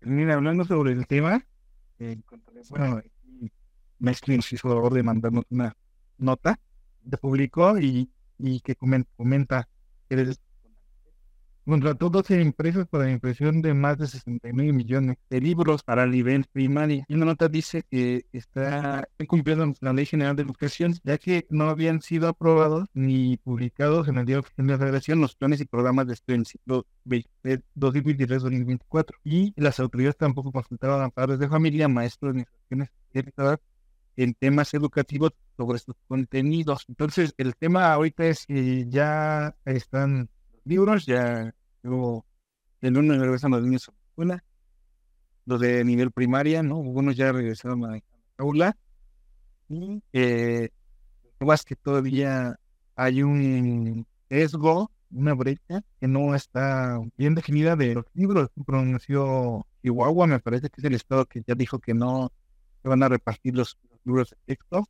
Mira, 0.00 0.34
hablando 0.34 0.64
sobre 0.64 0.92
el 0.92 1.06
tema, 1.06 1.46
eh, 1.98 2.18
bueno, 2.70 3.02
me 3.98 4.12
hizo 4.12 4.68
favor 4.68 4.92
de 4.92 5.02
mandarnos 5.02 5.44
una 5.50 5.76
nota, 6.18 6.58
de 7.02 7.16
publicó 7.16 7.78
y, 7.78 8.10
y 8.38 8.60
que 8.60 8.76
comenta, 8.76 9.10
comenta 9.16 9.68
que 10.08 10.16
contrató 11.68 12.08
12 12.08 12.40
empresas 12.40 12.86
para 12.88 13.04
la 13.04 13.12
impresión 13.12 13.60
de 13.62 13.74
más 13.74 13.98
de 13.98 14.06
69 14.06 14.72
millones 14.72 15.16
de 15.28 15.40
libros 15.40 15.82
para 15.82 16.04
el 16.04 16.10
nivel 16.10 16.46
primario. 16.50 17.04
Y 17.08 17.14
una 17.14 17.26
nota 17.26 17.48
dice 17.48 17.84
que 17.90 18.24
está 18.32 19.06
cumpliendo 19.26 19.74
la 19.80 19.92
Ley 19.92 20.06
General 20.06 20.34
de 20.34 20.42
Educación, 20.42 20.94
ya 21.04 21.18
que 21.18 21.46
no 21.50 21.68
habían 21.68 22.00
sido 22.00 22.28
aprobados 22.28 22.88
ni 22.94 23.36
publicados 23.36 24.08
en 24.08 24.16
el 24.18 24.26
Día 24.26 24.40
Oficial 24.40 24.66
de 24.66 24.72
la 24.72 24.78
Federación 24.78 25.20
los 25.20 25.36
planes 25.36 25.60
y 25.60 25.66
programas 25.66 26.06
de 26.06 26.14
estudio 26.14 26.38
en 26.38 26.44
ciclo 26.46 26.86
2023-2024. 27.06 29.14
Y 29.24 29.52
las 29.56 29.78
autoridades 29.78 30.16
tampoco 30.16 30.52
consultaban 30.52 31.02
a 31.02 31.10
padres 31.10 31.38
de 31.38 31.48
familia, 31.48 31.88
maestros, 31.88 32.34
administraciones 32.70 33.58
en 34.16 34.34
temas 34.34 34.74
educativos 34.74 35.32
sobre 35.56 35.76
estos 35.76 35.94
contenidos. 36.08 36.84
Entonces, 36.88 37.34
el 37.38 37.54
tema 37.54 37.92
ahorita 37.92 38.26
es 38.26 38.46
que 38.46 38.86
ya 38.88 39.54
están 39.64 40.28
libros, 40.64 41.06
ya 41.06 41.54
Luego, 41.82 42.26
el 42.80 42.96
uno 42.96 43.18
regresan 43.18 43.52
los 43.52 43.62
niños 43.62 43.88
a 43.88 43.92
la 43.92 43.98
escuela, 44.08 44.44
los 45.46 45.60
de 45.60 45.84
nivel 45.84 46.10
primaria, 46.12 46.62
¿no? 46.62 46.76
Algunos 46.76 47.16
ya 47.16 47.32
regresaron 47.32 47.84
a 47.84 47.92
la 47.92 48.02
aula. 48.38 48.76
Y 49.68 50.02
eh, 50.12 50.70
más 51.40 51.64
que 51.64 51.76
todavía 51.76 52.58
hay 52.96 53.22
un 53.22 54.06
sesgo, 54.28 54.90
una 55.10 55.34
brecha 55.34 55.82
que 56.00 56.08
no 56.08 56.34
está 56.34 57.00
bien 57.16 57.34
definida 57.34 57.76
de 57.76 57.94
los 57.94 58.04
libros. 58.14 58.50
Pronunció 58.66 59.66
Chihuahua, 59.82 60.26
me 60.26 60.40
parece 60.40 60.68
que 60.68 60.80
es 60.80 60.84
el 60.84 60.94
estado 60.94 61.26
que 61.26 61.42
ya 61.46 61.54
dijo 61.54 61.78
que 61.78 61.94
no 61.94 62.32
se 62.82 62.88
van 62.88 63.02
a 63.02 63.08
repartir 63.08 63.56
los, 63.56 63.78
libros 64.04 64.30
de 64.30 64.36
texto. 64.54 64.88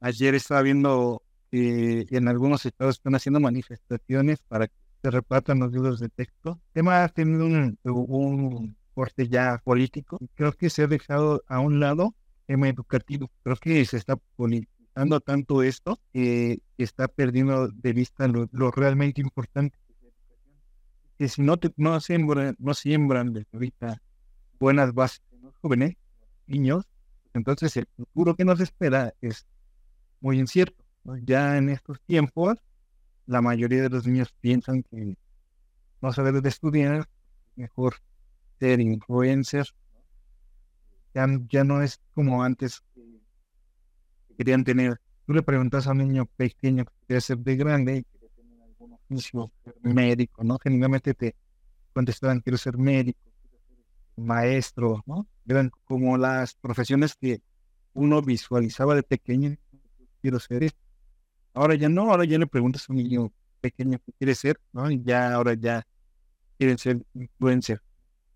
Ayer 0.00 0.34
estaba 0.34 0.62
viendo 0.62 1.22
que 1.50 2.06
en 2.10 2.28
algunos 2.28 2.64
estados 2.66 2.96
están 2.96 3.14
haciendo 3.14 3.40
manifestaciones 3.40 4.40
para 4.42 4.68
que 4.68 4.74
se 5.02 5.10
repartan 5.10 5.60
los 5.60 5.72
libros 5.72 6.00
de 6.00 6.08
texto. 6.08 6.60
El 6.68 6.72
tema 6.72 7.04
ha 7.04 7.08
tenido 7.08 7.46
un, 7.46 7.78
un 7.84 8.76
corte 8.94 9.28
ya 9.28 9.60
político. 9.64 10.18
Creo 10.34 10.52
que 10.52 10.70
se 10.70 10.82
ha 10.82 10.86
dejado 10.86 11.42
a 11.46 11.60
un 11.60 11.80
lado 11.80 12.14
el 12.46 12.54
tema 12.54 12.68
educativo. 12.68 13.30
Creo 13.42 13.56
que 13.56 13.84
se 13.84 13.96
está 13.96 14.16
politizando 14.36 15.20
tanto 15.20 15.62
esto 15.62 15.98
que 16.12 16.60
está 16.76 17.08
perdiendo 17.08 17.68
de 17.68 17.92
vista 17.92 18.28
lo, 18.28 18.70
realmente 18.70 19.20
importante. 19.20 19.78
Que 21.18 21.28
si 21.28 21.42
no, 21.42 21.58
te, 21.58 21.72
no, 21.76 22.00
siembran, 22.00 22.56
no 22.58 22.74
siembran 22.74 23.32
desde 23.32 23.48
ahorita 23.52 24.02
buenas 24.58 24.92
bases 24.92 25.22
los 25.42 25.54
jóvenes, 25.56 25.96
niños, 26.46 26.86
entonces 27.32 27.76
el 27.76 27.86
futuro 27.96 28.34
que 28.34 28.44
nos 28.44 28.60
espera 28.60 29.14
es 29.20 29.46
muy 30.20 30.38
incierto. 30.38 30.84
Ya 31.22 31.56
en 31.56 31.70
estos 31.70 32.00
tiempos 32.02 32.58
la 33.30 33.40
mayoría 33.40 33.82
de 33.82 33.88
los 33.88 34.06
niños 34.06 34.34
piensan 34.40 34.82
que 34.82 35.16
no 36.02 36.12
saber 36.12 36.42
de 36.42 36.48
estudiar, 36.48 37.08
mejor 37.54 37.94
ser 38.58 38.80
influencer. 38.80 39.68
Ya, 41.14 41.28
ya 41.48 41.62
no 41.62 41.80
es 41.80 42.00
como 42.12 42.42
antes, 42.42 42.82
querían 44.36 44.64
tener. 44.64 45.00
Tú 45.26 45.32
le 45.32 45.42
preguntas 45.42 45.86
a 45.86 45.92
un 45.92 45.98
niño 45.98 46.26
pequeño 46.36 46.84
que 46.84 46.92
quiere 47.06 47.20
ser 47.20 47.38
de 47.38 47.56
grande 47.56 47.96
y 47.98 48.02
quiere 48.02 48.28
tener 48.34 48.62
algún 48.62 48.94
oficio 48.94 49.52
médico, 49.82 50.42
¿no? 50.42 50.58
Generalmente 50.58 51.14
te 51.14 51.36
contestaban, 51.92 52.40
quiero 52.40 52.58
ser 52.58 52.78
médico, 52.78 53.20
maestro, 54.16 55.04
¿no? 55.06 55.28
Eran 55.46 55.70
como 55.84 56.18
las 56.18 56.54
profesiones 56.54 57.14
que 57.14 57.42
uno 57.92 58.22
visualizaba 58.22 58.96
de 58.96 59.04
pequeño, 59.04 59.56
quiero 60.20 60.40
ser 60.40 60.64
esto. 60.64 60.89
Ahora 61.54 61.74
ya 61.74 61.88
no, 61.88 62.10
ahora 62.10 62.24
ya 62.24 62.38
le 62.38 62.46
preguntas 62.46 62.88
a 62.88 62.92
un 62.92 62.98
niño 62.98 63.32
pequeño 63.60 63.98
que 63.98 64.12
quiere 64.12 64.34
ser, 64.34 64.60
¿no? 64.72 64.90
Y 64.90 65.02
ya 65.02 65.34
ahora 65.34 65.54
ya 65.54 65.86
quieren 66.58 66.78
ser 66.78 67.02
influencer. 67.14 67.80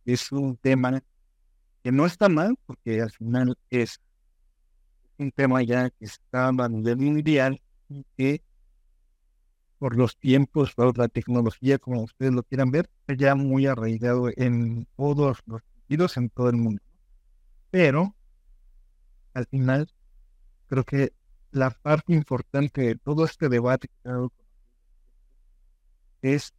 Es 0.05 0.33
un 0.33 0.57
tema 0.57 1.03
que 1.83 1.93
no 1.93 2.07
está 2.07 2.29
mal, 2.29 2.57
porque 2.67 3.01
al 3.01 3.11
final 3.11 3.57
es 3.71 4.01
un 5.19 5.31
tema 5.31 5.63
ya 5.63 5.91
que 5.91 6.05
está 6.05 6.49
a 6.49 6.69
nivel 6.69 6.97
mundial 6.97 7.61
y 7.89 8.05
que 8.17 8.43
por 9.79 9.97
los 9.97 10.17
tiempos, 10.17 10.73
por 10.75 10.97
la 10.97 11.09
tecnología, 11.09 11.79
como 11.79 12.03
ustedes 12.03 12.33
lo 12.33 12.43
quieran 12.43 12.71
ver, 12.71 12.89
ya 13.19 13.35
muy 13.35 13.67
arraigado 13.67 14.31
en 14.35 14.87
todos 14.97 15.43
los 15.47 15.63
sentidos, 15.63 16.17
en 16.17 16.31
todo 16.31 16.49
el 16.49 16.57
mundo. 16.57 16.83
Pero, 17.71 18.15
al 19.35 19.47
final, 19.47 19.93
creo 20.69 20.85
que 20.85 21.13
la 21.55 21.71
parte 21.71 22.13
importante 22.13 22.81
de 22.83 22.97
todo 22.97 23.25
este 23.25 23.49
debate 23.49 23.89
es 26.21 26.53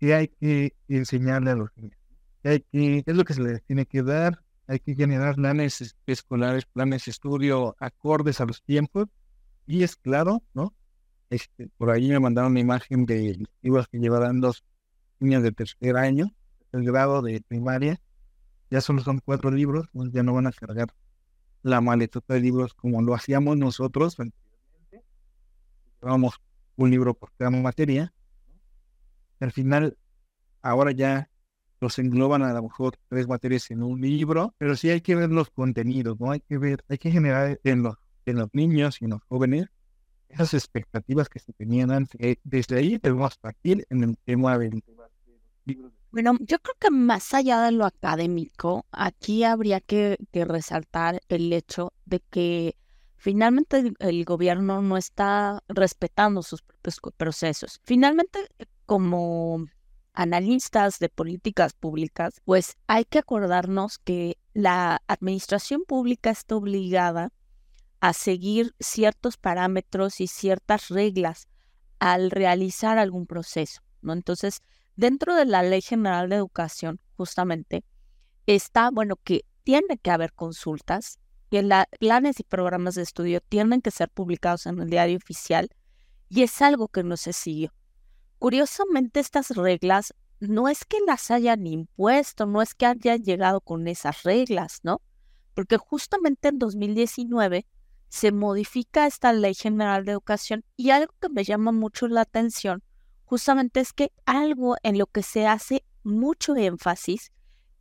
que 0.00 0.14
hay 0.14 0.28
que 0.28 0.74
enseñarle 0.88 1.50
a 1.50 1.54
los 1.56 1.70
niños. 1.76 1.98
hay 2.42 2.60
que, 2.60 3.02
es 3.04 3.14
lo 3.14 3.24
que 3.24 3.34
se 3.34 3.42
les 3.42 3.62
tiene 3.64 3.84
que 3.84 4.02
dar, 4.02 4.42
hay 4.66 4.78
que 4.78 4.94
generar 4.94 5.34
planes 5.34 5.94
escolares, 6.06 6.64
planes 6.64 7.04
de 7.04 7.10
estudio 7.10 7.76
acordes 7.78 8.40
a 8.40 8.46
los 8.46 8.62
tiempos. 8.62 9.08
Y 9.66 9.82
es 9.82 9.96
claro, 9.96 10.42
¿no? 10.54 10.72
Este, 11.28 11.68
por 11.76 11.90
ahí 11.90 12.08
me 12.08 12.18
mandaron 12.18 12.52
una 12.52 12.60
imagen 12.60 13.04
de 13.04 13.46
libros 13.60 13.88
que 13.88 13.98
llevarán 13.98 14.40
dos 14.40 14.64
niñas 15.20 15.42
de 15.42 15.52
tercer 15.52 15.98
año, 15.98 16.32
el 16.72 16.84
grado 16.84 17.20
de 17.20 17.42
primaria. 17.46 18.00
Ya 18.70 18.80
solo 18.80 19.02
son 19.02 19.20
cuatro 19.22 19.50
libros, 19.50 19.86
pues 19.92 20.10
ya 20.12 20.22
no 20.22 20.32
van 20.32 20.46
a 20.46 20.52
cargar 20.52 20.88
la 21.68 21.80
maletota 21.80 22.34
de 22.34 22.40
libros 22.40 22.74
como 22.74 23.02
lo 23.02 23.14
hacíamos 23.14 23.56
nosotros 23.56 24.18
anteriormente. 24.18 25.04
Llevábamos 26.00 26.40
un 26.76 26.90
libro 26.90 27.14
por 27.14 27.32
cada 27.36 27.50
materia. 27.50 28.12
Al 29.40 29.52
final, 29.52 29.96
ahora 30.62 30.92
ya 30.92 31.30
los 31.80 31.98
engloban 31.98 32.42
a 32.42 32.52
lo 32.52 32.62
mejor 32.62 32.96
tres 33.08 33.28
materias 33.28 33.70
en 33.70 33.82
un 33.82 34.00
libro, 34.00 34.54
pero 34.58 34.74
sí 34.76 34.90
hay 34.90 35.00
que 35.00 35.14
ver 35.14 35.30
los 35.30 35.50
contenidos, 35.50 36.18
¿no? 36.18 36.32
Hay 36.32 36.40
que 36.40 36.58
ver, 36.58 36.84
hay 36.88 36.98
que 36.98 37.10
generar 37.10 37.60
en 37.62 37.82
los, 37.82 37.96
en 38.26 38.36
los 38.36 38.48
niños 38.52 39.00
y 39.00 39.04
en 39.04 39.12
los 39.12 39.22
jóvenes 39.28 39.66
esas 40.28 40.54
expectativas 40.54 41.28
que 41.28 41.38
se 41.38 41.52
tenían 41.52 41.90
antes. 41.90 42.38
Desde 42.44 42.78
ahí 42.78 42.98
debemos 42.98 43.38
partir 43.38 43.86
en 43.90 44.04
el 44.04 44.18
tema 44.24 44.58
del 44.58 44.82
libros. 45.64 45.92
Bueno, 46.10 46.36
yo 46.40 46.58
creo 46.58 46.74
que 46.78 46.90
más 46.90 47.34
allá 47.34 47.60
de 47.62 47.72
lo 47.72 47.84
académico, 47.84 48.86
aquí 48.92 49.44
habría 49.44 49.80
que, 49.80 50.16
que 50.32 50.44
resaltar 50.44 51.20
el 51.28 51.52
hecho 51.52 51.92
de 52.06 52.20
que 52.20 52.76
finalmente 53.16 53.78
el, 53.78 53.96
el, 53.98 54.24
gobierno 54.24 54.80
no 54.80 54.96
está 54.96 55.62
respetando 55.68 56.42
sus 56.42 56.62
propios 56.62 56.98
procesos. 57.16 57.80
Finalmente, 57.84 58.48
como 58.86 59.66
analistas 60.14 60.98
de 60.98 61.10
políticas 61.10 61.74
públicas, 61.74 62.40
pues 62.44 62.76
hay 62.86 63.04
que 63.04 63.18
acordarnos 63.18 63.98
que 63.98 64.38
la 64.54 65.02
administración 65.08 65.84
pública 65.86 66.30
está 66.30 66.56
obligada 66.56 67.30
a 68.00 68.12
seguir 68.14 68.74
ciertos 68.80 69.36
parámetros 69.36 70.20
y 70.20 70.26
ciertas 70.26 70.88
reglas 70.88 71.48
al 71.98 72.30
realizar 72.30 72.98
algún 72.98 73.26
proceso, 73.26 73.82
¿no? 74.00 74.12
Entonces, 74.12 74.62
dentro 74.98 75.36
de 75.36 75.44
la 75.44 75.62
Ley 75.62 75.80
General 75.80 76.28
de 76.28 76.34
Educación, 76.34 76.98
justamente, 77.16 77.84
está, 78.46 78.90
bueno, 78.90 79.14
que 79.22 79.44
tiene 79.62 79.96
que 79.96 80.10
haber 80.10 80.32
consultas, 80.32 81.20
que 81.52 81.62
planes 82.00 82.40
y 82.40 82.42
programas 82.42 82.96
de 82.96 83.02
estudio 83.02 83.40
tienen 83.40 83.80
que 83.80 83.92
ser 83.92 84.10
publicados 84.10 84.66
en 84.66 84.80
el 84.80 84.90
diario 84.90 85.16
oficial, 85.16 85.70
y 86.28 86.42
es 86.42 86.60
algo 86.60 86.88
que 86.88 87.04
no 87.04 87.16
se 87.16 87.32
siguió. 87.32 87.72
Curiosamente, 88.40 89.20
estas 89.20 89.50
reglas 89.50 90.14
no 90.40 90.68
es 90.68 90.84
que 90.84 90.98
las 91.06 91.30
hayan 91.30 91.64
impuesto, 91.64 92.46
no 92.46 92.60
es 92.60 92.74
que 92.74 92.86
hayan 92.86 93.22
llegado 93.22 93.60
con 93.60 93.86
esas 93.86 94.24
reglas, 94.24 94.80
¿no? 94.82 95.00
Porque 95.54 95.76
justamente 95.76 96.48
en 96.48 96.58
2019 96.58 97.66
se 98.08 98.32
modifica 98.32 99.06
esta 99.06 99.32
Ley 99.32 99.54
General 99.54 100.04
de 100.04 100.12
Educación 100.12 100.64
y 100.76 100.90
algo 100.90 101.14
que 101.20 101.28
me 101.28 101.44
llama 101.44 101.70
mucho 101.70 102.08
la 102.08 102.22
atención 102.22 102.82
justamente 103.28 103.80
es 103.80 103.92
que 103.92 104.10
algo 104.24 104.76
en 104.82 104.96
lo 104.96 105.06
que 105.06 105.22
se 105.22 105.46
hace 105.46 105.84
mucho 106.02 106.56
énfasis 106.56 107.30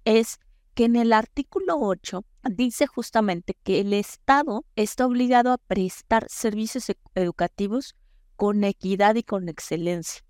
es 0.04 0.40
que 0.74 0.84
en 0.86 0.98
el 0.98 1.14
artículo 1.14 1.78
8 1.80 2.26
dice 2.52 2.86
justamente 2.86 3.56
que 3.64 3.80
el 3.80 3.94
Estado 3.94 4.66
está 4.76 5.06
obligado 5.06 5.54
a 5.54 5.58
prestar 5.58 6.28
servicios 6.30 6.92
educativos 7.16 7.96
con 8.36 8.66
equidad 8.66 9.16
y 9.16 9.24
con 9.24 9.48
excelencia. 9.48 10.22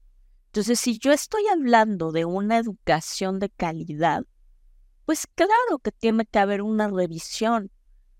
Entonces, 0.45 0.79
si 0.79 0.99
yo 0.99 1.11
estoy 1.11 1.41
hablando 1.51 2.11
de 2.11 2.25
una 2.25 2.57
educación 2.57 3.39
de 3.39 3.49
calidad, 3.49 4.23
pues 5.05 5.25
claro 5.25 5.79
que 5.83 5.91
tiene 5.91 6.25
que 6.27 6.39
haber 6.39 6.61
una 6.61 6.89
revisión. 6.89 7.71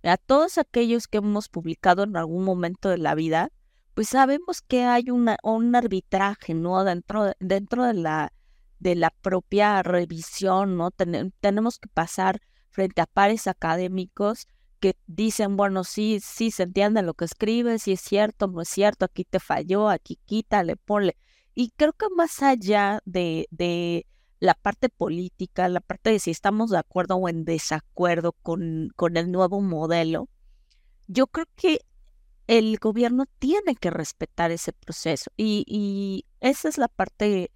A 0.02 0.18
todos 0.18 0.58
aquellos 0.58 1.08
que 1.08 1.20
hemos 1.20 1.48
publicado 1.48 2.04
en 2.04 2.18
algún 2.18 2.44
momento 2.44 2.90
de 2.90 2.98
la 2.98 3.14
vida, 3.14 3.52
pues 3.98 4.10
sabemos 4.10 4.62
que 4.62 4.84
hay 4.84 5.10
una, 5.10 5.38
un 5.42 5.76
arbitraje, 5.76 6.54
¿no? 6.54 6.84
Dentro, 6.84 7.34
dentro 7.40 7.84
de, 7.84 7.96
la, 7.96 8.32
de 8.78 8.94
la 8.94 9.10
propia 9.10 9.82
revisión, 9.82 10.78
¿no? 10.78 10.92
tenemos 10.92 11.80
que 11.80 11.90
pasar 11.90 12.40
frente 12.70 13.02
a 13.02 13.08
pares 13.08 13.48
académicos 13.48 14.48
que 14.80 14.96
dicen, 15.08 15.58
bueno, 15.58 15.84
sí, 15.84 16.20
sí, 16.24 16.52
se 16.52 16.62
entiende 16.62 17.02
lo 17.02 17.16
que 17.16 17.26
escribes, 17.26 17.82
si 17.82 17.94
es 17.94 18.02
cierto, 18.02 18.46
no 18.46 18.62
es 18.62 18.70
cierto, 18.70 19.04
aquí 19.04 19.24
te 19.26 19.40
falló, 19.40 19.90
aquí 19.90 20.20
quítale, 20.26 20.76
ponle. 20.76 21.18
Y 21.56 21.72
creo 21.72 21.94
que 21.94 22.06
más 22.16 22.44
allá 22.44 23.02
de, 23.04 23.48
de 23.50 24.06
la 24.40 24.54
parte 24.54 24.90
política, 24.90 25.70
la 25.70 25.82
parte 25.82 26.12
de 26.12 26.20
si 26.20 26.30
estamos 26.30 26.70
de 26.70 26.78
acuerdo 26.78 27.16
o 27.16 27.30
en 27.30 27.46
desacuerdo 27.46 28.34
con, 28.34 28.90
con 28.96 29.18
el 29.18 29.32
nuevo 29.32 29.60
modelo, 29.60 30.30
yo 31.08 31.26
creo 31.26 31.48
que 31.56 31.82
el 32.48 32.78
gobierno 32.78 33.26
tiene 33.40 33.76
que 33.76 33.90
respetar 33.90 34.52
ese 34.52 34.74
proceso 34.74 35.32
y, 35.36 35.64
y 35.68 36.26
esa 36.40 36.70
es 36.70 36.78
la 36.78 36.88
parte, 36.88 37.52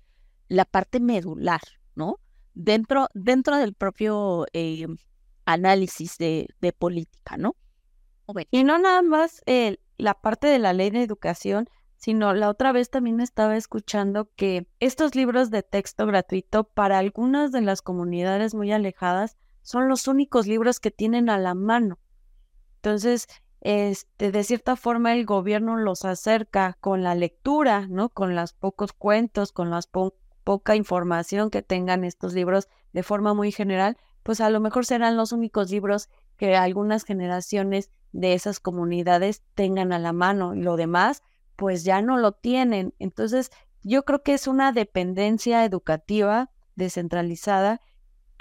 la 0.47 0.65
parte 0.65 0.99
medular, 0.99 1.61
¿no? 1.95 2.19
Dentro, 2.53 3.07
dentro 3.13 3.57
del 3.57 3.73
propio 3.73 4.45
eh, 4.53 4.87
análisis 5.45 6.17
de, 6.17 6.47
de, 6.59 6.73
política, 6.73 7.37
¿no? 7.37 7.55
Y 8.51 8.63
no 8.63 8.77
nada 8.77 9.01
más 9.01 9.41
la 9.97 10.13
parte 10.13 10.47
de 10.47 10.59
la 10.59 10.73
ley 10.73 10.89
de 10.89 11.03
educación, 11.03 11.67
sino 11.97 12.33
la 12.33 12.49
otra 12.49 12.71
vez 12.71 12.89
también 12.89 13.19
estaba 13.21 13.55
escuchando 13.55 14.29
que 14.35 14.67
estos 14.79 15.15
libros 15.15 15.51
de 15.51 15.63
texto 15.63 16.05
gratuito 16.05 16.63
para 16.63 16.97
algunas 16.97 17.51
de 17.51 17.61
las 17.61 17.81
comunidades 17.81 18.55
muy 18.55 18.71
alejadas 18.71 19.37
son 19.61 19.87
los 19.87 20.07
únicos 20.07 20.47
libros 20.47 20.79
que 20.79 20.91
tienen 20.91 21.29
a 21.29 21.37
la 21.37 21.53
mano. 21.53 21.99
Entonces, 22.77 23.27
este, 23.61 24.31
de 24.31 24.43
cierta 24.43 24.75
forma 24.75 25.13
el 25.13 25.25
gobierno 25.25 25.77
los 25.77 26.03
acerca 26.03 26.77
con 26.81 27.03
la 27.03 27.15
lectura, 27.15 27.87
¿no? 27.87 28.09
Con 28.09 28.35
los 28.35 28.53
pocos 28.53 28.91
cuentos, 28.91 29.51
con 29.51 29.69
la 29.69 29.79
poca 30.43 30.75
información 30.75 31.51
que 31.51 31.61
tengan 31.61 32.03
estos 32.03 32.33
libros 32.33 32.67
de 32.91 33.03
forma 33.03 33.33
muy 33.35 33.51
general, 33.51 33.97
pues 34.23 34.41
a 34.41 34.49
lo 34.49 34.59
mejor 34.59 34.85
serán 34.85 35.15
los 35.15 35.31
únicos 35.31 35.69
libros 35.69 36.09
que 36.37 36.55
algunas 36.55 37.03
generaciones 37.03 37.91
de 38.11 38.33
esas 38.33 38.59
comunidades 38.59 39.43
tengan 39.53 39.93
a 39.93 39.99
la 39.99 40.11
mano. 40.11 40.55
Y 40.55 40.61
lo 40.61 40.75
demás, 40.75 41.21
pues 41.55 41.83
ya 41.83 42.01
no 42.01 42.17
lo 42.17 42.31
tienen. 42.31 42.95
Entonces, 42.97 43.51
yo 43.83 44.03
creo 44.05 44.23
que 44.23 44.33
es 44.33 44.47
una 44.47 44.71
dependencia 44.71 45.63
educativa 45.63 46.49
descentralizada 46.75 47.79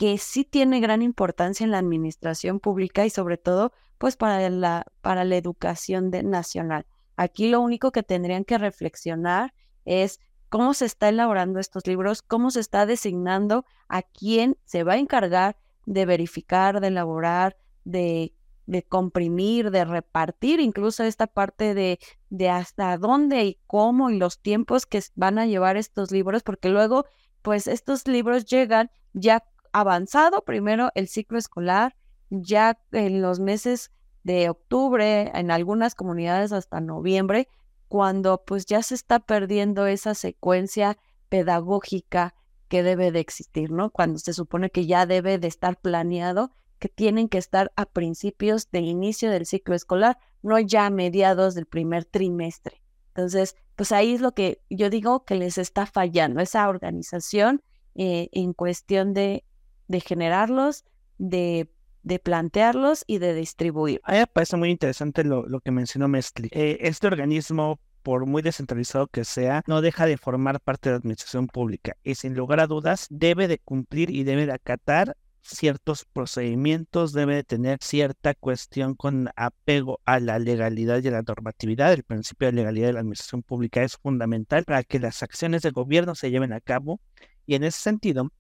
que 0.01 0.17
sí 0.17 0.45
tiene 0.45 0.81
gran 0.81 1.03
importancia 1.03 1.63
en 1.63 1.73
la 1.73 1.79
administración 1.79 2.59
pública 2.59 3.05
y 3.05 3.11
sobre 3.11 3.37
todo, 3.37 3.75
pues 3.99 4.17
para 4.17 4.49
la, 4.49 4.87
para 5.03 5.25
la 5.25 5.37
educación 5.37 6.09
nacional. 6.11 6.87
Aquí 7.17 7.51
lo 7.51 7.61
único 7.61 7.93
que 7.93 8.03
tendrían 8.03 8.47
que 8.47 8.57
reflexionar 8.57 9.53
es 9.85 10.19
cómo 10.49 10.73
se 10.73 10.87
está 10.87 11.11
elaborando 11.11 11.61
estos 11.61 11.87
libros, 11.87 12.23
cómo 12.23 12.51
se 12.51 12.61
está 12.61 12.87
designando 12.87 13.67
a 13.91 14.01
quién 14.01 14.57
se 14.65 14.85
va 14.85 14.95
a 14.95 14.99
encargar 14.99 15.59
de 15.85 16.07
verificar, 16.07 16.81
de 16.81 16.87
elaborar, 16.87 17.59
de 17.85 18.33
de 18.65 18.85
comprimir, 18.85 19.73
de 19.73 19.85
repartir, 19.85 20.61
incluso 20.61 21.03
esta 21.03 21.27
parte 21.27 21.75
de, 21.75 21.99
de 22.29 22.49
hasta 22.49 22.97
dónde 22.99 23.45
y 23.45 23.59
cómo 23.67 24.11
y 24.11 24.17
los 24.17 24.41
tiempos 24.41 24.87
que 24.87 25.03
van 25.17 25.41
a 25.41 25.47
llevar 25.47 25.77
estos 25.77 26.13
libros, 26.13 26.45
porque 26.45 26.69
luego, 26.69 27.05
pues 27.43 27.67
estos 27.67 28.07
libros 28.07 28.45
llegan 28.45 28.89
ya 29.13 29.45
avanzado 29.73 30.43
primero 30.45 30.91
el 30.95 31.09
ciclo 31.09 31.39
escolar, 31.39 31.97
ya 32.31 32.79
en 32.93 33.23
los 33.23 33.41
meses 33.41 33.91
de 34.23 34.49
octubre, 34.49 35.31
en 35.35 35.51
algunas 35.51 35.95
comunidades 35.95 36.53
hasta 36.53 36.81
noviembre, 36.81 37.49
cuando 37.89 38.45
pues 38.45 38.67
ya 38.67 38.83
se 38.83 38.95
está 38.95 39.19
perdiendo 39.19 39.87
esa 39.87 40.15
secuencia 40.15 40.97
pedagógica 41.29 42.35
que 42.69 42.83
debe 42.83 43.11
de 43.11 43.21
existir, 43.21 43.73
¿no? 43.73 43.91
Cuando 43.91 44.19
se 44.19 44.33
supone 44.33 44.71
que 44.71 44.87
ya 44.87 45.07
debe 45.07 45.39
de 45.39 45.49
estar 45.49 45.81
planeado, 45.81 46.53
que 46.79 46.89
tienen 46.89 47.29
que 47.29 47.39
estar 47.39 47.73
a 47.77 47.87
principios 47.87 48.71
de 48.71 48.81
inicio 48.81 49.31
del 49.31 49.45
ciclo 49.45 49.75
escolar, 49.75 50.19
no 50.43 50.59
ya 50.61 50.87
a 50.87 50.91
mediados 50.91 51.55
del 51.55 51.67
primer 51.67 52.05
trimestre. 52.05 52.81
Entonces, 53.09 53.57
pues 53.75 53.93
ahí 53.93 54.15
es 54.15 54.21
lo 54.21 54.33
que 54.33 54.63
yo 54.71 54.89
digo 54.89 55.25
que 55.25 55.35
les 55.35 55.59
está 55.59 55.85
fallando, 55.85 56.41
esa 56.41 56.69
organización 56.69 57.63
eh, 57.97 58.29
en 58.33 58.53
cuestión 58.53 59.15
de, 59.15 59.45
de 59.91 60.01
generarlos, 60.01 60.85
de, 61.19 61.69
de, 62.05 62.19
plantearlos 62.21 63.03
y 63.09 63.19
de 63.19 63.35
distribuir. 63.35 64.01
A 64.05 64.13
mí 64.13 64.19
me 64.19 64.27
parece 64.29 64.57
muy 64.57 64.71
interesante 64.71 65.25
lo, 65.25 65.45
lo 65.47 65.61
que 65.61 65.73
mencionó 65.73 66.07
Mestli. 66.07 66.49
Eh, 66.53 66.79
este 66.83 67.09
organismo 67.09 67.81
por 68.05 68.25
muy 68.25 68.41
descentralizado 68.41 69.09
que 69.09 69.25
sea, 69.27 69.63
no 69.67 69.83
deja 69.83 70.07
de 70.07 70.17
formar 70.17 70.61
parte 70.61 70.89
de 70.89 70.95
la 70.95 70.99
administración 71.01 71.49
pública 71.49 71.97
y 72.03 72.15
sin 72.15 72.35
lugar 72.35 72.61
a 72.61 72.67
dudas 72.67 73.07
debe 73.11 73.47
de 73.47 73.59
cumplir 73.59 74.09
y 74.09 74.25
debe 74.25 74.47
de 74.47 74.53
acatar 74.53 75.19
ciertos 75.43 76.07
procedimientos, 76.07 77.13
debe 77.13 77.35
de 77.35 77.45
tener 77.45 77.79
cierta 77.83 78.35
cuestión 78.35 78.95
con 78.95 79.29
apego 79.37 80.01
a 80.07 80.19
la 80.19 80.39
legalidad 80.39 81.03
y 81.03 81.09
a 81.09 81.11
la 81.11 81.23
normatividad. 81.23 81.93
El 81.93 82.05
principio 82.05 82.47
de 82.49 82.53
legalidad 82.53 82.87
de 82.87 82.93
la 82.95 83.01
administración 83.01 83.43
pública 83.43 83.83
es 83.83 83.97
fundamental 83.97 84.65
para 84.65 84.83
que 84.83 84.99
las 84.99 85.23
acciones 85.23 85.63
de 85.63 85.71
gobierno 85.71 86.15
se 86.15 86.31
lleven 86.31 86.55
a 86.55 86.61
cabo 86.61 87.01
y 87.45 87.55
en 87.55 87.65
ese 87.65 87.83
sentido 87.83 88.31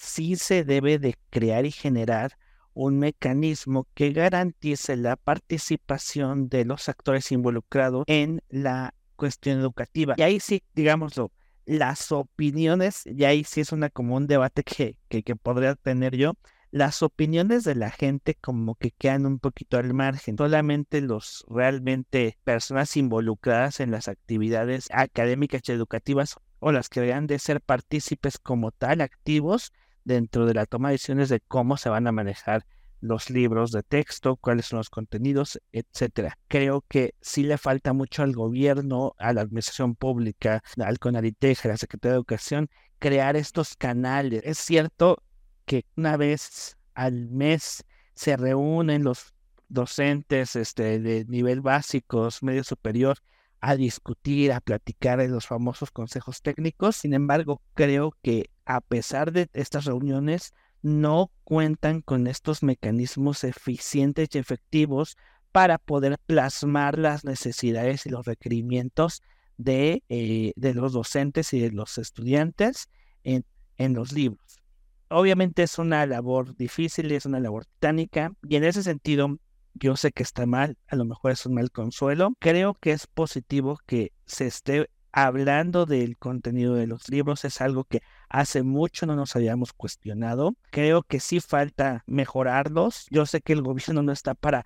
sí 0.00 0.36
se 0.36 0.64
debe 0.64 0.98
de 0.98 1.16
crear 1.30 1.66
y 1.66 1.70
generar 1.70 2.36
un 2.72 2.98
mecanismo 2.98 3.86
que 3.94 4.12
garantice 4.12 4.96
la 4.96 5.16
participación 5.16 6.48
de 6.48 6.64
los 6.64 6.88
actores 6.88 7.30
involucrados 7.32 8.04
en 8.06 8.42
la 8.48 8.94
cuestión 9.16 9.60
educativa. 9.60 10.14
Y 10.16 10.22
ahí 10.22 10.40
sí, 10.40 10.62
digámoslo, 10.74 11.32
las 11.66 12.10
opiniones, 12.12 13.02
y 13.04 13.24
ahí 13.24 13.44
sí 13.44 13.60
es 13.60 13.72
una 13.72 13.90
como 13.90 14.16
un 14.16 14.26
debate 14.26 14.62
que, 14.62 14.96
que, 15.08 15.22
que 15.22 15.36
podría 15.36 15.74
tener 15.74 16.16
yo, 16.16 16.34
las 16.70 17.02
opiniones 17.02 17.64
de 17.64 17.74
la 17.74 17.90
gente 17.90 18.36
como 18.40 18.76
que 18.76 18.92
quedan 18.92 19.26
un 19.26 19.38
poquito 19.38 19.76
al 19.76 19.92
margen. 19.92 20.38
Solamente 20.38 21.00
los 21.00 21.44
realmente 21.48 22.38
personas 22.44 22.96
involucradas 22.96 23.80
en 23.80 23.90
las 23.90 24.08
actividades 24.08 24.88
académicas 24.92 25.62
y 25.66 25.72
educativas 25.72 26.36
o 26.60 26.72
las 26.72 26.88
que 26.88 27.00
deberían 27.00 27.26
de 27.26 27.38
ser 27.38 27.60
partícipes 27.60 28.38
como 28.38 28.70
tal, 28.70 29.00
activos, 29.00 29.72
dentro 30.10 30.44
de 30.44 30.54
la 30.54 30.66
toma 30.66 30.88
de 30.88 30.94
decisiones 30.94 31.28
de 31.28 31.40
cómo 31.40 31.76
se 31.76 31.88
van 31.88 32.06
a 32.06 32.12
manejar 32.12 32.66
los 33.00 33.30
libros 33.30 33.70
de 33.70 33.82
texto, 33.82 34.36
cuáles 34.36 34.66
son 34.66 34.78
los 34.78 34.90
contenidos, 34.90 35.60
etcétera. 35.72 36.36
Creo 36.48 36.84
que 36.88 37.14
sí 37.20 37.44
le 37.44 37.56
falta 37.56 37.92
mucho 37.92 38.22
al 38.22 38.32
gobierno, 38.32 39.14
a 39.18 39.32
la 39.32 39.40
administración 39.42 39.94
pública, 39.94 40.62
al 40.78 40.98
CONARITEJ, 40.98 41.64
a 41.64 41.68
la 41.68 41.76
Secretaría 41.76 42.12
de 42.12 42.16
Educación, 42.16 42.68
crear 42.98 43.36
estos 43.36 43.76
canales. 43.76 44.42
Es 44.44 44.58
cierto 44.58 45.22
que 45.64 45.86
una 45.96 46.16
vez 46.16 46.76
al 46.94 47.28
mes 47.30 47.84
se 48.14 48.36
reúnen 48.36 49.04
los 49.04 49.32
docentes 49.68 50.56
este, 50.56 50.98
de 50.98 51.24
nivel 51.26 51.60
básicos, 51.60 52.42
medio 52.42 52.64
superior, 52.64 53.18
a 53.60 53.76
discutir, 53.76 54.52
a 54.52 54.60
platicar 54.60 55.18
de 55.18 55.28
los 55.28 55.46
famosos 55.46 55.90
consejos 55.90 56.42
técnicos. 56.42 56.96
Sin 56.96 57.14
embargo, 57.14 57.62
creo 57.74 58.16
que 58.22 58.50
a 58.76 58.80
pesar 58.80 59.32
de 59.32 59.48
estas 59.52 59.84
reuniones, 59.84 60.54
no 60.82 61.30
cuentan 61.44 62.02
con 62.02 62.28
estos 62.28 62.62
mecanismos 62.62 63.42
eficientes 63.42 64.28
y 64.32 64.38
efectivos 64.38 65.16
para 65.50 65.78
poder 65.78 66.18
plasmar 66.26 66.96
las 66.98 67.24
necesidades 67.24 68.06
y 68.06 68.10
los 68.10 68.24
requerimientos 68.24 69.22
de, 69.58 70.04
eh, 70.08 70.52
de 70.54 70.74
los 70.74 70.92
docentes 70.92 71.52
y 71.52 71.60
de 71.60 71.72
los 71.72 71.98
estudiantes 71.98 72.88
en, 73.24 73.44
en 73.76 73.94
los 73.94 74.12
libros. 74.12 74.60
Obviamente 75.08 75.64
es 75.64 75.78
una 75.78 76.06
labor 76.06 76.56
difícil, 76.56 77.10
es 77.10 77.26
una 77.26 77.40
labor 77.40 77.66
titánica 77.66 78.32
y 78.48 78.54
en 78.54 78.62
ese 78.62 78.84
sentido 78.84 79.36
yo 79.74 79.96
sé 79.96 80.12
que 80.12 80.22
está 80.22 80.46
mal, 80.46 80.78
a 80.86 80.94
lo 80.94 81.04
mejor 81.04 81.32
es 81.32 81.44
un 81.44 81.54
mal 81.54 81.72
consuelo. 81.72 82.34
Creo 82.38 82.74
que 82.74 82.92
es 82.92 83.08
positivo 83.08 83.78
que 83.86 84.12
se 84.26 84.46
esté 84.46 84.88
hablando 85.12 85.86
del 85.86 86.16
contenido 86.18 86.74
de 86.74 86.86
los 86.86 87.08
libros. 87.08 87.44
Es 87.44 87.60
algo 87.60 87.84
que 87.84 88.02
hace 88.28 88.62
mucho 88.62 89.06
no 89.06 89.16
nos 89.16 89.36
habíamos 89.36 89.72
cuestionado. 89.72 90.54
Creo 90.70 91.02
que 91.02 91.20
sí 91.20 91.40
falta 91.40 92.04
mejorarlos. 92.06 93.06
Yo 93.10 93.26
sé 93.26 93.40
que 93.40 93.52
el 93.52 93.62
gobierno 93.62 94.02
no 94.02 94.12
está 94.12 94.34
para 94.34 94.64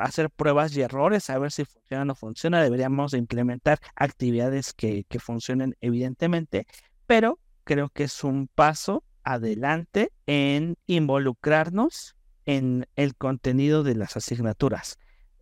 hacer 0.00 0.30
pruebas 0.30 0.76
y 0.76 0.82
errores, 0.82 1.30
a 1.30 1.38
ver 1.38 1.52
si 1.52 1.64
funciona 1.64 2.02
o 2.02 2.04
no 2.06 2.14
funciona. 2.14 2.62
Deberíamos 2.62 3.14
implementar 3.14 3.78
actividades 3.94 4.72
que, 4.72 5.04
que 5.08 5.20
funcionen 5.20 5.76
evidentemente, 5.80 6.66
pero 7.06 7.38
creo 7.64 7.88
que 7.88 8.04
es 8.04 8.24
un 8.24 8.48
paso 8.48 9.04
adelante 9.22 10.12
en 10.26 10.76
involucrarnos 10.86 12.16
en 12.46 12.86
el 12.96 13.14
contenido 13.14 13.82
de 13.82 13.94
las 13.94 14.16
asignaturas. 14.16 14.98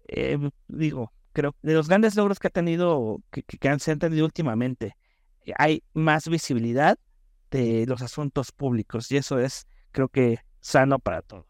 Eh, 0.09 0.39
digo, 0.67 1.13
creo 1.39 1.55
de 1.63 1.75
los 1.75 1.89
grandes 1.89 2.17
logros 2.17 2.41
que 2.41 2.49
ha 2.49 2.51
tenido, 2.51 3.23
que, 3.31 3.45
que 3.45 3.69
han, 3.69 3.79
se 3.79 3.93
han 3.93 4.01
tenido 4.01 4.25
últimamente, 4.25 4.97
eh, 5.47 5.53
hay 5.57 5.85
más 5.95 6.29
visibilidad 6.29 6.99
de 7.53 7.87
los 7.87 8.03
asuntos 8.03 8.51
públicos 8.51 9.11
y 9.13 9.19
eso 9.19 9.39
es, 9.39 9.69
creo 9.93 10.09
que, 10.09 10.41
sano 10.61 10.99
para 10.99 11.23
todos. 11.23 11.47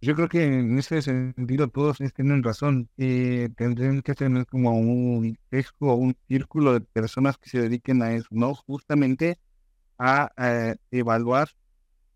Yo 0.00 0.16
creo 0.16 0.28
que 0.28 0.44
en 0.44 0.78
ese 0.78 1.02
sentido 1.02 1.68
todos 1.68 1.98
tienen 2.14 2.42
razón. 2.42 2.88
Eh, 2.98 3.48
tendrían 3.56 4.02
que 4.02 4.14
tener 4.14 4.46
como 4.46 4.72
un 4.78 5.26
espejo 5.26 5.92
o 5.92 5.94
un 5.94 6.16
círculo 6.28 6.72
de 6.72 6.80
personas 6.80 7.36
que 7.36 7.50
se 7.50 7.60
dediquen 7.60 8.02
a 8.02 8.12
eso, 8.12 8.28
¿no? 8.30 8.54
Justamente 8.54 9.38
a 9.98 10.30
evaluar 10.92 11.48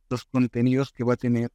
los 0.08 0.24
contenidos 0.24 0.92
que 0.92 1.02
va 1.02 1.14
a 1.14 1.16
tener 1.16 1.50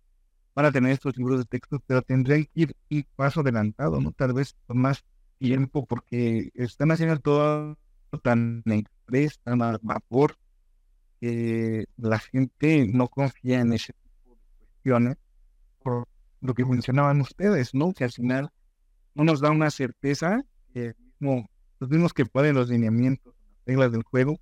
para 0.53 0.71
tener 0.71 0.91
estos 0.91 1.15
libros 1.15 1.39
de 1.39 1.45
texto, 1.45 1.81
pero 1.85 2.01
tendrían 2.01 2.45
que 2.45 2.51
ir 2.55 2.75
un 2.89 3.05
paso 3.15 3.41
adelantado, 3.41 4.01
¿no? 4.01 4.11
Tal 4.11 4.33
vez 4.33 4.55
más 4.67 5.05
tiempo, 5.37 5.85
porque 5.85 6.51
están 6.53 6.91
haciendo 6.91 7.19
todo 7.19 7.77
tan 8.23 8.63
express, 8.65 9.39
tan 9.39 9.61
a 9.61 9.77
vapor, 9.81 10.37
que 11.19 11.85
la 11.97 12.19
gente 12.19 12.87
no 12.91 13.07
confía 13.07 13.59
en 13.61 13.73
ese 13.73 13.93
tipo 13.93 14.35
de 14.35 14.57
cuestiones, 14.57 15.17
por 15.83 16.07
lo 16.41 16.53
que 16.53 16.65
mencionaban 16.65 17.21
ustedes, 17.21 17.73
¿no? 17.73 17.93
Que 17.93 18.03
al 18.03 18.11
final 18.11 18.49
no 19.15 19.23
nos 19.23 19.39
da 19.39 19.49
una 19.51 19.71
certeza, 19.71 20.43
que 20.73 20.93
los 21.19 21.89
mismos 21.89 22.13
que 22.13 22.25
pueden 22.25 22.55
los 22.55 22.69
lineamientos, 22.69 23.33
las 23.35 23.65
reglas 23.65 23.91
del 23.91 24.03
juego, 24.03 24.39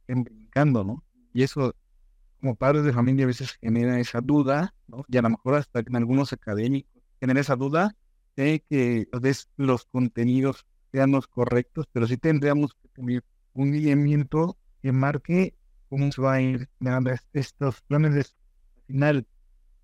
estén 0.00 0.24
brincando, 0.24 0.84
¿no? 0.84 1.04
Y 1.32 1.42
eso 1.44 1.74
como 2.40 2.56
padres 2.56 2.82
de 2.84 2.92
familia 2.92 3.24
a 3.24 3.28
veces 3.28 3.52
genera 3.60 4.00
esa 4.00 4.20
duda, 4.20 4.74
¿no? 4.88 5.04
y 5.08 5.16
a 5.16 5.22
lo 5.22 5.30
mejor 5.30 5.54
hasta 5.54 5.78
en 5.78 5.94
algunos 5.94 6.32
académicos 6.32 7.00
genera 7.20 7.40
esa 7.40 7.54
duda 7.54 7.94
de 8.36 8.64
que 8.68 9.08
los 9.56 9.84
contenidos 9.86 10.66
sean 10.90 11.12
los 11.12 11.26
correctos, 11.26 11.86
pero 11.92 12.06
sí 12.06 12.16
tendríamos 12.16 12.74
que 12.74 12.88
tener 12.88 13.24
un 13.54 13.72
lineamiento 13.72 14.56
que 14.82 14.92
marque 14.92 15.54
cómo 15.88 16.10
se 16.10 16.22
va 16.22 16.34
a 16.34 16.40
ir 16.40 16.68
estos 17.32 17.80
planes 17.82 18.14
de 18.14 18.26
final 18.86 19.26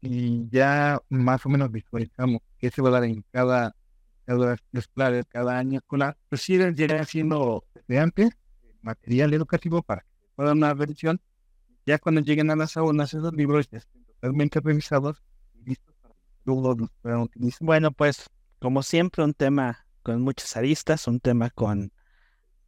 y 0.01 0.49
ya 0.51 1.01
más 1.09 1.45
o 1.45 1.49
menos 1.49 1.71
visualizamos 1.71 2.41
qué 2.59 2.71
se 2.71 2.83
va 2.83 2.89
a 2.89 2.93
dar 2.93 3.05
en 3.05 3.25
cada 3.31 3.75
cada 4.25 4.59
escolar, 4.73 5.27
cada 5.27 5.59
año 5.59 5.79
escolar, 5.79 6.19
pues 6.29 6.43
sí 6.43 6.59
llegar 6.59 7.07
siendo 7.07 7.65
estudiantes 7.75 8.37
material 8.83 9.33
educativo 9.33 9.83
para 9.83 10.03
que 10.03 10.27
pueda 10.37 10.53
una 10.53 10.75
versión 10.75 11.21
ya 11.87 11.99
cuando 11.99 12.21
lleguen 12.21 12.51
a 12.51 12.57
las 12.57 12.77
aulas, 12.77 13.15
esos 13.15 13.33
libros 13.33 13.69
ya 13.71 13.79
estén 13.79 14.05
totalmente 14.05 14.61
revisados 14.61 15.23
y 15.55 15.71
listos 15.71 15.95
para 16.03 16.15
que 16.15 16.21
luego 16.45 16.75
los 16.75 16.91
puedan 17.01 17.21
utilizar. 17.21 17.65
Bueno, 17.65 17.91
pues 17.93 18.29
como 18.59 18.83
siempre, 18.83 19.25
un 19.25 19.35
tema 19.35 19.87
con 20.03 20.23
muchas 20.23 20.57
aristas, 20.57 21.07
un 21.07 21.21
tema 21.21 21.51
con, 21.51 21.93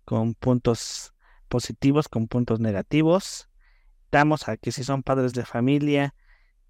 con 0.04 0.34
puntos 0.34 1.14
positivos, 1.48 2.08
con 2.08 2.28
puntos 2.28 2.60
negativos. 2.60 3.48
Damos 4.10 4.48
a 4.48 4.56
que 4.56 4.72
si 4.72 4.84
son 4.84 5.02
padres 5.02 5.32
de 5.32 5.44
familia, 5.44 6.14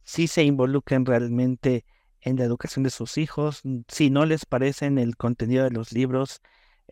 si 0.03 0.27
se 0.27 0.43
involucren 0.43 1.07
realmente 1.07 1.85
en 2.21 2.37
la 2.37 2.45
educación 2.45 2.83
de 2.83 2.91
sus 2.91 3.17
hijos, 3.19 3.63
si 3.89 4.11
no 4.11 4.27
les 4.27 4.45
parecen 4.45 4.99
el 4.99 5.17
contenido 5.17 5.65
de 5.65 5.71
los 5.71 5.93
libros, 5.93 6.41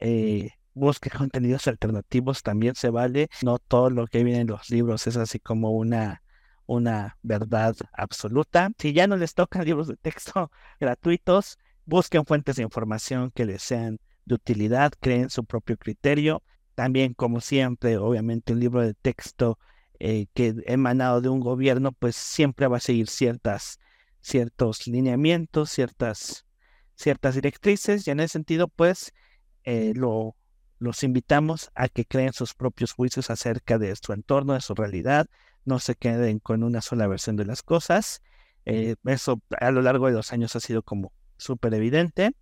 eh, 0.01 0.53
busque 0.75 1.11
contenidos 1.11 1.67
alternativos, 1.67 2.43
también 2.43 2.75
se 2.75 2.91
vale. 2.91 3.29
No 3.43 3.59
todo 3.59 3.91
lo 3.91 4.07
que 4.07 4.25
viene 4.25 4.41
en 4.41 4.49
los 4.49 4.71
libros 4.71 5.07
es 5.07 5.17
así 5.17 5.39
como 5.39 5.73
una, 5.73 6.23
una 6.67 7.19
verdad 7.23 7.77
absoluta. 7.93 8.71
Si 8.79 8.93
ya 8.93 9.07
no 9.07 9.17
les 9.17 9.35
tocan 9.35 9.65
libros 9.67 9.89
de 9.89 9.97
texto 9.97 10.51
gratuitos, 10.81 11.59
busquen 11.89 12.27
fuentes 12.27 12.57
de 12.57 12.63
información 12.63 13.31
que 13.31 13.47
les 13.47 13.63
sean 13.63 13.99
de 14.27 14.35
utilidad, 14.35 14.93
creen 15.01 15.31
su 15.31 15.45
propio 15.45 15.77
criterio. 15.79 16.43
También, 16.75 17.15
como 17.15 17.41
siempre, 17.41 17.97
obviamente 17.97 18.53
un 18.53 18.61
libro 18.61 18.83
de 18.83 18.95
texto 18.95 19.59
eh, 19.99 20.27
que 20.35 20.55
emanado 20.67 21.21
de 21.21 21.29
un 21.31 21.41
gobierno, 21.41 21.93
pues 21.93 22.15
siempre 22.15 22.67
va 22.69 22.77
a 22.77 22.81
seguir 22.81 23.09
ciertas, 23.09 23.81
ciertos 24.21 24.87
lineamientos, 24.87 25.71
ciertas 25.71 26.45
ciertas 26.99 27.37
directrices 27.37 28.07
y 28.07 28.11
en 28.11 28.21
ese 28.21 28.33
sentido, 28.33 28.69
pues, 28.69 29.13
eh, 29.65 29.93
lo, 29.95 30.35
los 30.79 31.03
invitamos 31.05 31.71
a 31.75 31.89
que 31.89 32.05
creen 32.05 32.33
sus 32.33 32.55
propios 32.55 32.93
juicios 32.93 33.31
acerca 33.31 33.79
de 33.79 33.95
su 33.97 34.13
entorno, 34.13 34.55
de 34.55 34.61
su 34.61 34.75
realidad, 34.75 35.27
no 35.65 35.79
se 35.79 35.95
queden 35.95 36.41
con 36.41 36.65
una 36.65 36.81
sola 36.81 37.07
versión 37.07 37.37
de 37.37 37.45
las 37.45 37.63
cosas. 37.63 38.23
Eh, 38.65 38.97
eso 39.05 39.41
a 39.61 39.71
lo 39.71 39.81
largo 39.81 40.07
de 40.07 40.13
los 40.13 40.33
años 40.33 40.57
ha 40.57 40.61
sido 40.61 40.83
como 40.83 41.13
súper 41.39 41.73
evidente. 41.75 42.35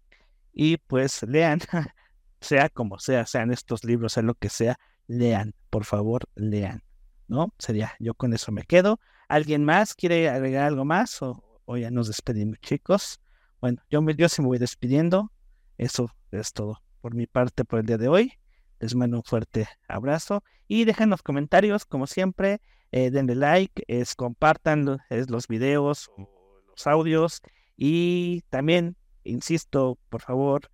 Y 0.53 0.79
pues 0.79 1.23
lean, 1.23 1.61
sea 2.41 2.69
como 2.69 2.99
sea, 2.99 3.27
sean 3.27 3.53
estos 3.53 3.85
libros, 3.85 4.15
sea 4.15 4.23
lo 4.23 4.35
que 4.35 4.49
sea, 4.49 4.79
lean, 5.07 5.55
por 5.71 5.85
favor, 5.85 6.25
lean. 6.35 6.83
¿No? 7.29 7.53
Sería, 7.59 7.95
yo 7.99 8.15
con 8.15 8.33
eso 8.33 8.53
me 8.53 8.65
quedo. 8.65 9.01
¿Alguien 9.29 9.65
más 9.65 9.95
quiere 9.95 10.29
agregar 10.29 10.65
algo 10.67 10.85
más? 10.85 11.21
O, 11.21 11.77
ya 11.77 11.91
nos 11.91 12.07
despedimos, 12.07 12.59
chicos. 12.61 13.21
Bueno, 13.61 13.83
yo, 13.91 14.01
me, 14.03 14.15
yo 14.15 14.29
se 14.29 14.43
me 14.43 14.49
voy 14.49 14.59
despidiendo. 14.59 15.33
Eso 15.79 16.11
es 16.31 16.53
todo 16.53 16.81
por 17.01 17.15
mi 17.15 17.27
parte 17.27 17.65
por 17.65 17.79
el 17.79 17.87
día 17.87 17.99
de 17.99 18.09
hoy. 18.09 18.33
Les 18.81 18.95
mando 18.95 19.19
un 19.19 19.23
fuerte 19.23 19.69
abrazo 19.89 20.43
y 20.69 20.85
dejen 20.85 21.11
los 21.11 21.23
comentarios, 21.23 21.85
como 21.85 22.07
siempre. 22.07 22.61
Eh, 22.93 23.11
denle 23.11 23.35
like, 23.35 23.83
es, 23.89 24.15
compartan 24.15 24.99
es, 25.11 25.31
los 25.31 25.49
videos 25.49 26.09
o 26.17 26.63
los 26.69 26.87
audios 26.87 27.41
y 27.77 28.43
también, 28.49 28.97
insisto, 29.25 29.99
por 30.09 30.23
favor, 30.23 30.71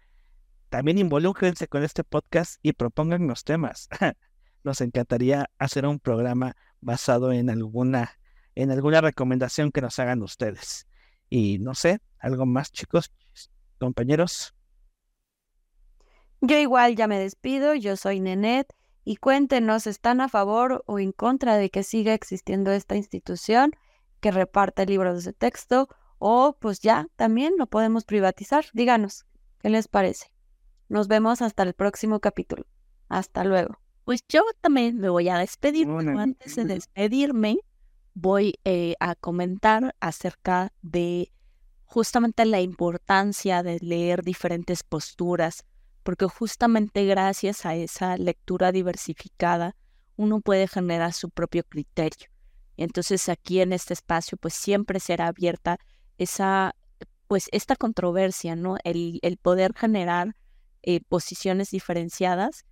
también 0.69 0.99
involúcrense 0.99 1.69
con 1.69 1.83
este 1.83 2.05
podcast 2.05 2.59
y 2.63 2.73
propongan 2.73 3.27
los 3.27 3.45
temas. 3.45 3.89
Nos 4.65 4.81
encantaría 4.81 5.51
hacer 5.59 5.85
un 5.87 5.99
programa 5.99 6.57
basado 6.81 7.33
en 7.33 7.51
alguna, 7.51 8.19
en 8.55 8.71
alguna 8.71 9.01
recomendación 9.01 9.73
que 9.73 9.81
nos 9.81 9.99
hagan 9.99 10.23
ustedes. 10.23 10.87
Y 11.29 11.59
no 11.59 11.75
sé, 11.75 11.99
algo 12.19 12.47
más, 12.47 12.71
chicos, 12.71 13.13
compañeros. 13.79 14.55
Yo 16.41 16.59
igual 16.59 16.95
ya 16.95 17.09
me 17.09 17.19
despido, 17.19 17.75
yo 17.75 17.97
soy 17.97 18.21
Nenet 18.21 18.73
y 19.05 19.17
cuéntenos, 19.17 19.87
¿están 19.87 20.21
a 20.21 20.29
favor 20.29 20.85
o 20.87 21.01
en 21.01 21.13
contra 21.13 21.57
de 21.57 21.71
que 21.71 21.83
siga 21.83 22.15
existiendo 22.15 22.71
esta 22.71 22.95
institución 22.95 23.73
que 24.21 24.31
reparte 24.31 24.87
libros 24.87 25.25
de 25.25 25.33
texto? 25.33 25.89
O 26.25 26.57
pues 26.57 26.79
ya, 26.79 27.09
también 27.17 27.55
lo 27.59 27.67
podemos 27.67 28.05
privatizar. 28.05 28.67
Díganos, 28.75 29.27
¿qué 29.59 29.71
les 29.71 29.89
parece? 29.89 30.29
Nos 30.89 31.09
vemos 31.09 31.43
hasta 31.43 31.65
el 31.65 31.75
próximo 31.75 32.21
capítulo. 32.21 32.65
Hasta 33.09 33.43
luego. 33.43 33.81
Pues 34.05 34.21
yo 34.29 34.43
también 34.61 34.99
me 34.99 35.09
voy 35.09 35.29
a 35.29 35.39
despedir, 35.39 35.89
pero 35.89 36.21
antes 36.21 36.55
de 36.55 36.65
despedirme 36.65 37.59
voy 38.15 38.55
eh, 38.63 38.95
a 39.01 39.17
comentar 39.17 39.97
acerca 39.99 40.73
de 40.81 41.33
justamente 41.87 42.45
la 42.45 42.61
importancia 42.61 43.65
de 43.65 43.81
leer 43.81 44.23
diferentes 44.23 44.85
posturas, 44.85 45.65
porque 46.05 46.27
justamente 46.27 47.05
gracias 47.05 47.67
a 47.67 47.75
esa 47.75 48.17
lectura 48.17 48.71
diversificada 48.71 49.75
uno 50.15 50.41
puede 50.41 50.69
generar 50.69 51.15
su 51.15 51.31
propio 51.31 51.65
criterio. 51.65 52.29
Entonces 52.77 53.29
aquí 53.29 53.61
en 53.61 53.73
este 53.73 53.93
espacio 53.93 54.39
pues 54.39 54.55
siempre 54.55 55.01
será 55.01 55.27
abierta 55.27 55.81
esa 56.23 56.75
pues 57.29 57.49
esta 57.53 57.77
controversia, 57.77 58.57
¿no? 58.57 58.77
El, 58.85 59.19
el 59.23 59.39
poder 59.39 59.73
generar 59.75 60.37
eh, 60.83 61.01
posiciones 61.09 61.71
diferenciadas 61.71 62.67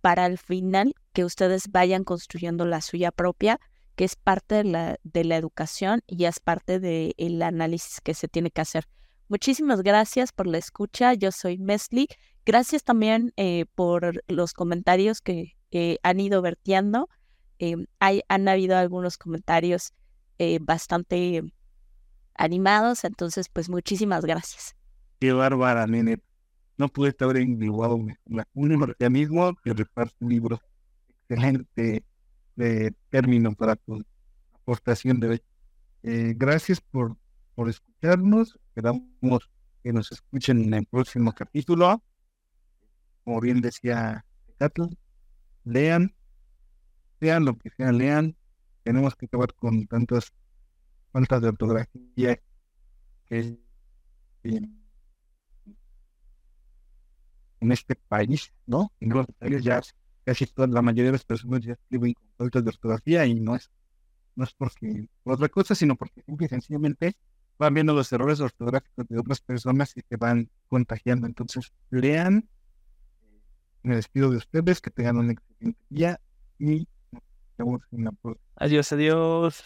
para 0.00 0.24
al 0.24 0.38
final 0.38 0.94
que 1.12 1.24
ustedes 1.24 1.72
vayan 1.72 2.04
construyendo 2.04 2.66
la 2.66 2.80
suya 2.80 3.10
propia, 3.10 3.58
que 3.96 4.04
es 4.04 4.14
parte 4.14 4.56
de 4.56 4.64
la, 4.64 4.96
de 5.02 5.24
la 5.24 5.36
educación 5.36 6.02
y 6.06 6.26
es 6.26 6.38
parte 6.38 6.78
del 6.78 7.42
análisis 7.42 8.00
que 8.00 8.14
se 8.14 8.28
tiene 8.28 8.52
que 8.52 8.60
hacer. 8.60 8.86
Muchísimas 9.28 9.82
gracias 9.82 10.30
por 10.30 10.46
la 10.46 10.58
escucha. 10.58 11.14
Yo 11.14 11.32
soy 11.32 11.58
Mesli 11.58 12.08
Gracias 12.46 12.84
también 12.84 13.32
eh, 13.36 13.64
por 13.74 14.22
los 14.28 14.52
comentarios 14.52 15.20
que, 15.20 15.56
han 16.02 16.20
ido 16.20 16.40
vertiendo. 16.40 17.10
Eh, 17.58 17.74
hay, 17.98 18.22
han 18.28 18.48
habido 18.48 18.76
algunos 18.76 19.18
comentarios 19.18 19.92
eh, 20.38 20.58
bastante 20.62 21.42
animados, 22.38 23.04
entonces 23.04 23.48
pues 23.48 23.68
muchísimas 23.68 24.24
gracias. 24.24 24.76
Qué 25.20 25.32
bárbara, 25.32 25.86
nene. 25.86 26.18
No 26.78 26.88
pude 26.88 27.10
estar 27.10 27.34
en 27.36 27.58
un 27.62 28.82
organismo 28.82 29.54
que 29.64 29.72
reparte 29.72 30.14
libros. 30.20 30.60
Excelente 31.28 32.04
de 32.54 32.94
término 33.08 33.52
para 33.54 33.76
tu 33.76 34.04
aportación 34.52 35.20
de 35.20 35.28
hoy. 35.28 35.42
gracias 36.02 36.80
por, 36.80 37.16
por 37.54 37.70
escucharnos. 37.70 38.58
Esperamos 38.68 39.50
que 39.82 39.92
nos 39.92 40.12
escuchen 40.12 40.64
en 40.64 40.74
el 40.74 40.86
próximo 40.86 41.32
capítulo 41.32 42.02
como 43.26 43.40
bien 43.40 43.60
decía 43.60 44.24
Catl, 44.56 44.84
lean, 45.64 46.14
sean 47.18 47.44
lo 47.44 47.58
que 47.58 47.70
sea, 47.70 47.90
lean. 47.90 48.36
Tenemos 48.84 49.16
que 49.16 49.26
acabar 49.26 49.52
con 49.52 49.84
tantas 49.88 50.32
faltas 51.16 51.40
de 51.40 51.48
ortografía 51.48 52.38
que 53.26 53.58
en 54.42 54.82
este 57.72 57.94
país, 57.94 58.52
¿no? 58.66 58.92
En 59.00 59.08
los 59.08 59.26
ya 59.62 59.80
casi 60.26 60.46
toda 60.46 60.68
la 60.68 60.82
mayoría 60.82 61.06
de 61.06 61.12
las 61.12 61.24
personas 61.24 61.62
ya 61.62 61.72
escriben 61.72 62.12
con 62.12 62.28
faltas 62.36 62.64
de 62.64 62.68
ortografía 62.68 63.24
y 63.24 63.40
no 63.40 63.56
es, 63.56 63.70
no 64.34 64.44
es 64.44 64.52
porque 64.52 65.08
por 65.22 65.32
otra 65.34 65.48
cosa, 65.48 65.74
sino 65.74 65.96
porque 65.96 66.22
sencillamente 66.50 67.16
van 67.58 67.72
viendo 67.72 67.94
los 67.94 68.12
errores 68.12 68.40
ortográficos 68.40 69.08
de 69.08 69.18
otras 69.18 69.40
personas 69.40 69.96
y 69.96 70.02
se 70.06 70.16
van 70.16 70.50
contagiando. 70.68 71.26
Entonces, 71.26 71.72
lean, 71.88 72.46
me 73.82 73.96
despido 73.96 74.30
de 74.30 74.36
ustedes, 74.36 74.82
que 74.82 74.90
tengan 74.90 75.16
un 75.16 75.30
excelente 75.30 75.80
día 75.88 76.20
y 76.58 76.86
nos 77.10 77.22
vemos 77.56 77.80
en 77.90 78.04
la 78.04 78.12
próxima. 78.12 78.44
Adiós, 78.56 78.92
adiós. 78.92 79.64